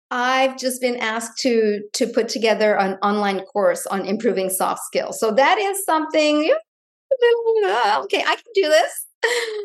I've 0.09 0.57
just 0.57 0.81
been 0.81 0.97
asked 0.97 1.39
to 1.41 1.81
to 1.93 2.07
put 2.07 2.27
together 2.29 2.77
an 2.77 2.97
online 3.03 3.41
course 3.41 3.85
on 3.87 4.05
improving 4.05 4.49
soft 4.49 4.81
skills. 4.85 5.19
So 5.19 5.31
that 5.31 5.57
is 5.57 5.83
something. 5.85 6.53
Okay, 8.03 8.23
I 8.25 8.35
can 8.35 8.51
do 8.53 8.63
this. 8.63 9.05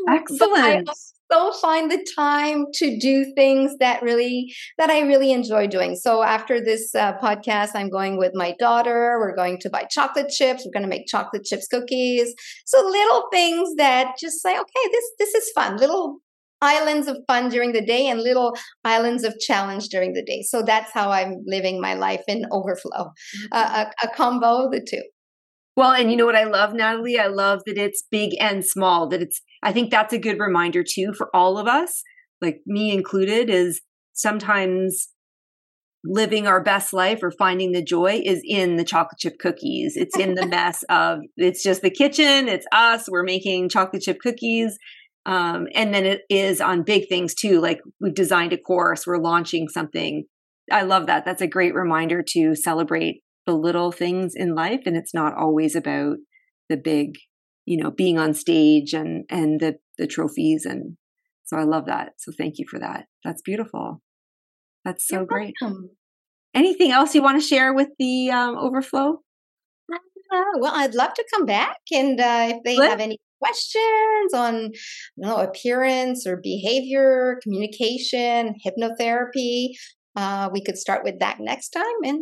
Excellent. 0.08 0.88
So 1.30 1.52
find 1.52 1.90
the 1.90 2.06
time 2.14 2.66
to 2.74 2.98
do 2.98 3.32
things 3.34 3.76
that 3.80 4.00
really 4.02 4.54
that 4.78 4.90
I 4.90 5.00
really 5.00 5.32
enjoy 5.32 5.66
doing. 5.66 5.96
So 5.96 6.22
after 6.22 6.60
this 6.60 6.94
uh, 6.94 7.14
podcast, 7.18 7.70
I'm 7.74 7.90
going 7.90 8.16
with 8.16 8.32
my 8.34 8.54
daughter. 8.58 9.16
We're 9.18 9.34
going 9.34 9.58
to 9.60 9.70
buy 9.70 9.86
chocolate 9.90 10.28
chips. 10.28 10.64
We're 10.64 10.72
going 10.72 10.88
to 10.88 10.88
make 10.88 11.08
chocolate 11.08 11.44
chips 11.44 11.66
cookies. 11.66 12.32
So 12.64 12.84
little 12.86 13.24
things 13.32 13.74
that 13.76 14.14
just 14.20 14.40
say, 14.40 14.52
okay, 14.52 14.90
this 14.92 15.04
this 15.18 15.34
is 15.34 15.50
fun. 15.52 15.78
Little 15.78 16.18
islands 16.62 17.08
of 17.08 17.18
fun 17.26 17.48
during 17.48 17.72
the 17.72 17.84
day 17.84 18.06
and 18.06 18.22
little 18.22 18.56
islands 18.84 19.24
of 19.24 19.38
challenge 19.40 19.88
during 19.88 20.12
the 20.12 20.22
day. 20.22 20.42
So 20.42 20.62
that's 20.62 20.90
how 20.92 21.10
I'm 21.10 21.42
living 21.46 21.80
my 21.80 21.94
life 21.94 22.22
in 22.28 22.44
overflow, 22.50 23.12
mm-hmm. 23.12 23.46
uh, 23.52 23.84
a, 24.02 24.06
a 24.06 24.14
combo 24.14 24.66
of 24.66 24.72
the 24.72 24.80
two. 24.80 25.02
Well, 25.76 25.92
and 25.92 26.10
you 26.10 26.16
know 26.16 26.24
what 26.24 26.36
I 26.36 26.44
love, 26.44 26.72
Natalie? 26.72 27.18
I 27.18 27.26
love 27.26 27.60
that 27.66 27.76
it's 27.76 28.02
big 28.10 28.32
and 28.40 28.64
small, 28.64 29.08
that 29.10 29.20
it's, 29.20 29.42
I 29.62 29.72
think 29.72 29.90
that's 29.90 30.14
a 30.14 30.18
good 30.18 30.38
reminder 30.40 30.82
too 30.82 31.12
for 31.12 31.28
all 31.34 31.58
of 31.58 31.66
us, 31.66 32.02
like 32.40 32.60
me 32.66 32.92
included, 32.92 33.50
is 33.50 33.82
sometimes 34.14 35.08
living 36.02 36.46
our 36.46 36.62
best 36.62 36.92
life 36.92 37.22
or 37.22 37.30
finding 37.30 37.72
the 37.72 37.82
joy 37.82 38.22
is 38.24 38.40
in 38.44 38.76
the 38.76 38.84
chocolate 38.84 39.18
chip 39.18 39.38
cookies. 39.38 39.96
It's 39.96 40.16
in 40.18 40.34
the 40.34 40.46
mess 40.48 40.82
of, 40.88 41.18
it's 41.36 41.62
just 41.62 41.82
the 41.82 41.90
kitchen, 41.90 42.48
it's 42.48 42.66
us, 42.72 43.08
we're 43.10 43.22
making 43.24 43.68
chocolate 43.68 44.02
chip 44.02 44.18
cookies. 44.22 44.78
Um, 45.26 45.66
and 45.74 45.92
then 45.92 46.06
it 46.06 46.22
is 46.30 46.60
on 46.60 46.84
big 46.84 47.08
things 47.08 47.34
too. 47.34 47.60
Like 47.60 47.80
we've 48.00 48.14
designed 48.14 48.52
a 48.54 48.58
course, 48.58 49.06
we're 49.06 49.18
launching 49.18 49.68
something. 49.68 50.24
I 50.72 50.82
love 50.82 51.06
that. 51.06 51.24
That's 51.24 51.42
a 51.42 51.46
great 51.46 51.74
reminder 51.74 52.24
to 52.28 52.54
celebrate 52.54 53.22
the 53.46 53.54
little 53.54 53.92
things 53.92 54.34
in 54.34 54.54
life. 54.54 54.82
And 54.86 54.96
it's 54.96 55.14
not 55.14 55.36
always 55.36 55.74
about 55.74 56.16
the 56.68 56.76
big, 56.76 57.14
you 57.64 57.82
know, 57.82 57.90
being 57.90 58.18
on 58.18 58.34
stage 58.34 58.92
and, 58.92 59.24
and 59.30 59.60
the, 59.60 59.76
the 59.98 60.06
trophies. 60.06 60.64
And 60.64 60.96
so 61.44 61.56
I 61.56 61.64
love 61.64 61.86
that. 61.86 62.12
So 62.18 62.32
thank 62.36 62.58
you 62.58 62.66
for 62.68 62.78
that. 62.78 63.06
That's 63.24 63.42
beautiful. 63.42 64.02
That's 64.84 65.06
so 65.06 65.16
You're 65.16 65.26
great. 65.26 65.54
Welcome. 65.60 65.90
Anything 66.54 66.90
else 66.90 67.14
you 67.14 67.22
want 67.22 67.40
to 67.40 67.46
share 67.46 67.74
with 67.74 67.88
the 67.98 68.30
um, 68.30 68.56
overflow? 68.56 69.20
Uh, 70.32 70.42
well, 70.58 70.72
I'd 70.74 70.94
love 70.94 71.14
to 71.14 71.24
come 71.32 71.46
back 71.46 71.76
and 71.92 72.20
uh, 72.20 72.48
if 72.50 72.62
they 72.64 72.74
have 72.74 72.98
any 72.98 73.18
questions 73.40 74.34
on 74.34 74.54
you 74.64 74.72
know, 75.16 75.36
appearance 75.36 76.26
or 76.26 76.40
behavior, 76.42 77.38
communication, 77.42 78.54
hypnotherapy, 78.66 79.68
uh, 80.16 80.48
we 80.52 80.62
could 80.64 80.78
start 80.78 81.04
with 81.04 81.20
that 81.20 81.38
next 81.38 81.70
time 81.70 81.84
and 82.02 82.20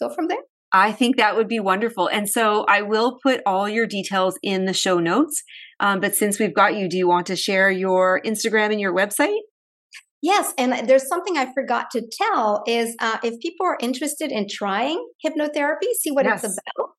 go 0.00 0.12
from 0.14 0.28
there. 0.28 0.42
I 0.72 0.90
think 0.90 1.16
that 1.16 1.36
would 1.36 1.46
be 1.46 1.60
wonderful. 1.60 2.08
And 2.08 2.28
so 2.28 2.64
I 2.68 2.82
will 2.82 3.18
put 3.22 3.40
all 3.46 3.68
your 3.68 3.86
details 3.86 4.36
in 4.42 4.64
the 4.64 4.72
show 4.72 4.98
notes. 4.98 5.42
Um, 5.78 6.00
but 6.00 6.16
since 6.16 6.40
we've 6.40 6.54
got 6.54 6.74
you, 6.76 6.88
do 6.88 6.96
you 6.96 7.06
want 7.06 7.26
to 7.28 7.36
share 7.36 7.70
your 7.70 8.20
Instagram 8.22 8.72
and 8.72 8.80
your 8.80 8.92
website? 8.92 9.38
Yes, 10.20 10.54
and 10.56 10.88
there's 10.88 11.06
something 11.06 11.36
I 11.36 11.52
forgot 11.52 11.90
to 11.92 12.02
tell 12.10 12.64
is 12.66 12.96
uh, 12.98 13.18
if 13.22 13.38
people 13.40 13.66
are 13.66 13.76
interested 13.80 14.32
in 14.32 14.46
trying 14.50 15.06
hypnotherapy, 15.24 15.92
see 16.00 16.10
what 16.10 16.24
yes. 16.24 16.42
it's 16.42 16.58
about. 16.76 16.94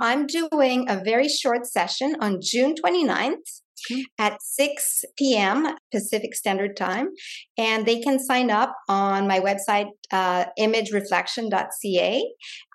I'm 0.00 0.26
doing 0.26 0.86
a 0.88 1.02
very 1.04 1.28
short 1.28 1.66
session 1.66 2.16
on 2.20 2.38
June 2.40 2.74
29th 2.74 3.60
okay. 3.90 4.04
at 4.18 4.42
6 4.42 5.04
p.m. 5.16 5.76
Pacific 5.92 6.34
Standard 6.34 6.76
Time. 6.76 7.08
And 7.56 7.86
they 7.86 8.00
can 8.00 8.18
sign 8.18 8.50
up 8.50 8.74
on 8.88 9.26
my 9.26 9.40
website, 9.40 9.88
uh, 10.10 10.46
imagereflection.ca, 10.58 12.24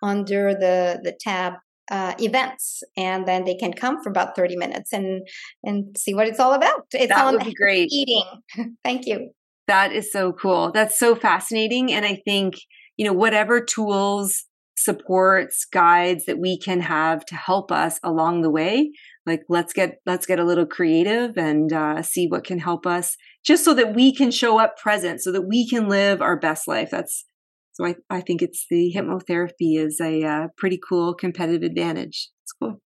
under 0.01 0.53
the, 0.53 0.99
the 1.03 1.15
tab 1.19 1.53
uh, 1.91 2.13
events, 2.19 2.81
and 2.95 3.27
then 3.27 3.43
they 3.43 3.55
can 3.55 3.73
come 3.73 4.01
for 4.01 4.09
about 4.09 4.35
30 4.35 4.55
minutes 4.55 4.93
and 4.93 5.27
and 5.63 5.97
see 5.97 6.13
what 6.13 6.27
it's 6.27 6.39
all 6.39 6.53
about. 6.53 6.85
It's 6.93 7.09
that 7.09 7.25
on 7.25 7.35
would 7.35 7.45
be 7.45 7.53
great. 7.53 7.89
eating. 7.91 8.23
Thank 8.83 9.05
you. 9.05 9.31
That 9.67 9.91
is 9.91 10.11
so 10.11 10.33
cool. 10.33 10.71
That's 10.71 10.97
so 10.97 11.15
fascinating. 11.15 11.91
And 11.91 12.05
I 12.05 12.21
think, 12.25 12.55
you 12.97 13.05
know, 13.05 13.13
whatever 13.13 13.61
tools 13.61 14.45
supports 14.75 15.65
guides 15.65 16.25
that 16.25 16.39
we 16.39 16.57
can 16.57 16.81
have 16.81 17.23
to 17.25 17.35
help 17.35 17.71
us 17.71 17.99
along 18.03 18.41
the 18.41 18.49
way 18.49 18.91
like 19.25 19.41
let's 19.49 19.73
get 19.73 19.99
let's 20.05 20.25
get 20.25 20.39
a 20.39 20.43
little 20.43 20.65
creative 20.65 21.37
and 21.37 21.71
uh, 21.71 22.01
see 22.01 22.27
what 22.27 22.43
can 22.43 22.59
help 22.59 22.85
us 22.85 23.15
just 23.45 23.63
so 23.63 23.73
that 23.73 23.95
we 23.95 24.13
can 24.13 24.31
show 24.31 24.59
up 24.59 24.77
present 24.77 25.21
so 25.21 25.31
that 25.31 25.43
we 25.43 25.67
can 25.67 25.87
live 25.87 26.21
our 26.21 26.37
best 26.37 26.67
life 26.67 26.89
that's 26.91 27.25
So 27.73 27.85
I, 27.85 27.95
I 28.09 28.21
think 28.21 28.41
it's 28.41 28.65
the 28.69 28.93
hypnotherapy 28.95 29.77
is 29.77 29.99
a 29.99 30.23
uh, 30.23 30.47
pretty 30.57 30.79
cool 30.87 31.13
competitive 31.13 31.63
advantage. 31.63 32.29
It's 32.43 32.53
cool. 32.53 32.79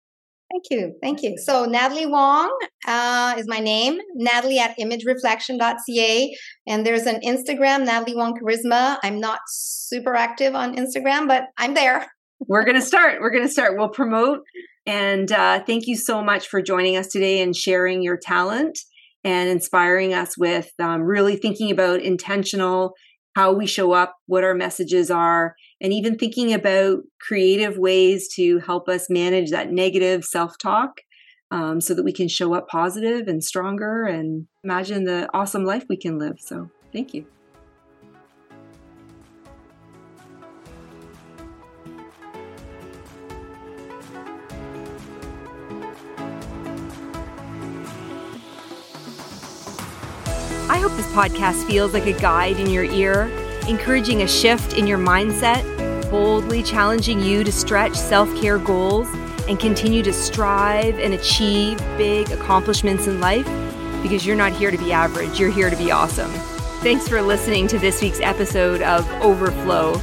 Thank 0.51 0.65
you. 0.69 0.95
Thank 1.01 1.23
you. 1.23 1.37
So 1.37 1.65
Natalie 1.65 2.05
Wong 2.05 2.55
uh, 2.87 3.35
is 3.37 3.47
my 3.47 3.59
name, 3.59 3.99
Natalie 4.13 4.59
at 4.59 4.77
imagereflection.ca. 4.77 6.37
And 6.67 6.85
there's 6.85 7.07
an 7.07 7.19
Instagram, 7.21 7.85
Natalie 7.85 8.15
Wong 8.15 8.37
Charisma. 8.39 8.97
I'm 9.03 9.19
not 9.19 9.39
super 9.47 10.15
active 10.15 10.53
on 10.53 10.75
Instagram, 10.75 11.27
but 11.27 11.45
I'm 11.57 11.73
there. 11.73 12.07
We're 12.47 12.63
going 12.63 12.75
to 12.75 12.81
start. 12.81 13.21
We're 13.21 13.31
going 13.31 13.43
to 13.43 13.51
start. 13.51 13.75
We'll 13.75 13.89
promote. 13.89 14.41
And 14.85 15.31
uh, 15.31 15.63
thank 15.63 15.87
you 15.87 15.95
so 15.95 16.21
much 16.21 16.47
for 16.47 16.61
joining 16.61 16.95
us 16.95 17.07
today 17.07 17.41
and 17.41 17.55
sharing 17.55 18.01
your 18.01 18.17
talent 18.17 18.79
and 19.23 19.49
inspiring 19.49 20.13
us 20.13 20.37
with 20.37 20.71
um, 20.79 21.01
really 21.01 21.35
thinking 21.35 21.71
about 21.71 22.01
intentional 22.01 22.93
how 23.35 23.51
we 23.51 23.67
show 23.67 23.91
up, 23.91 24.15
what 24.27 24.43
our 24.45 24.53
messages 24.53 25.11
are, 25.11 25.55
and 25.81 25.91
even 25.91 26.17
thinking 26.17 26.53
about 26.53 26.99
creative 27.19 27.77
ways 27.77 28.29
to 28.33 28.59
help 28.59 28.87
us 28.87 29.09
manage 29.09 29.51
that 29.51 29.71
negative 29.71 30.23
self 30.23 30.57
talk 30.57 31.01
um, 31.51 31.81
so 31.81 31.93
that 31.93 32.05
we 32.05 32.13
can 32.13 32.27
show 32.27 32.53
up 32.53 32.67
positive 32.69 33.27
and 33.27 33.43
stronger 33.43 34.05
and 34.05 34.47
imagine 34.63 35.03
the 35.03 35.29
awesome 35.33 35.65
life 35.65 35.83
we 35.89 35.97
can 35.97 36.17
live. 36.17 36.39
So, 36.39 36.69
thank 36.93 37.13
you. 37.13 37.25
This 50.95 51.07
podcast 51.07 51.65
feels 51.67 51.93
like 51.93 52.05
a 52.05 52.13
guide 52.13 52.59
in 52.59 52.69
your 52.69 52.85
ear, 52.85 53.23
encouraging 53.67 54.21
a 54.21 54.27
shift 54.27 54.77
in 54.77 54.87
your 54.87 54.97
mindset, 54.97 55.63
boldly 56.09 56.63
challenging 56.63 57.19
you 57.19 57.43
to 57.43 57.51
stretch 57.51 57.95
self 57.95 58.33
care 58.39 58.57
goals 58.57 59.07
and 59.47 59.59
continue 59.59 60.01
to 60.03 60.13
strive 60.13 60.99
and 60.99 61.13
achieve 61.13 61.77
big 61.97 62.31
accomplishments 62.31 63.07
in 63.07 63.19
life 63.19 63.47
because 64.01 64.25
you're 64.25 64.35
not 64.35 64.51
here 64.53 64.71
to 64.71 64.77
be 64.77 64.91
average, 64.91 65.39
you're 65.39 65.51
here 65.51 65.69
to 65.69 65.75
be 65.75 65.91
awesome. 65.91 66.31
Thanks 66.81 67.07
for 67.07 67.21
listening 67.21 67.67
to 67.69 67.79
this 67.79 68.01
week's 68.01 68.19
episode 68.19 68.81
of 68.81 69.09
Overflow. 69.21 69.99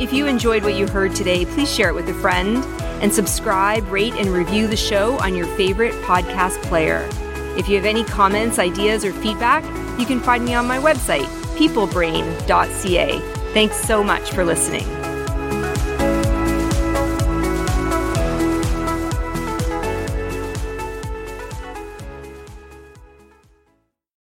If 0.00 0.12
you 0.12 0.26
enjoyed 0.26 0.64
what 0.64 0.74
you 0.74 0.88
heard 0.88 1.14
today, 1.14 1.44
please 1.44 1.72
share 1.72 1.88
it 1.88 1.94
with 1.94 2.08
a 2.08 2.14
friend 2.14 2.64
and 3.00 3.12
subscribe, 3.12 3.88
rate, 3.88 4.14
and 4.14 4.28
review 4.30 4.66
the 4.66 4.76
show 4.76 5.16
on 5.20 5.36
your 5.36 5.46
favorite 5.56 5.94
podcast 6.02 6.60
player. 6.64 7.08
If 7.56 7.68
you 7.68 7.76
have 7.76 7.84
any 7.84 8.02
comments, 8.02 8.58
ideas, 8.58 9.04
or 9.04 9.12
feedback, 9.12 9.62
you 9.98 10.06
can 10.06 10.20
find 10.20 10.44
me 10.44 10.54
on 10.54 10.66
my 10.66 10.78
website, 10.78 11.26
peoplebrain.ca. 11.56 13.20
Thanks 13.52 13.76
so 13.80 14.02
much 14.02 14.30
for 14.32 14.44
listening. 14.44 15.03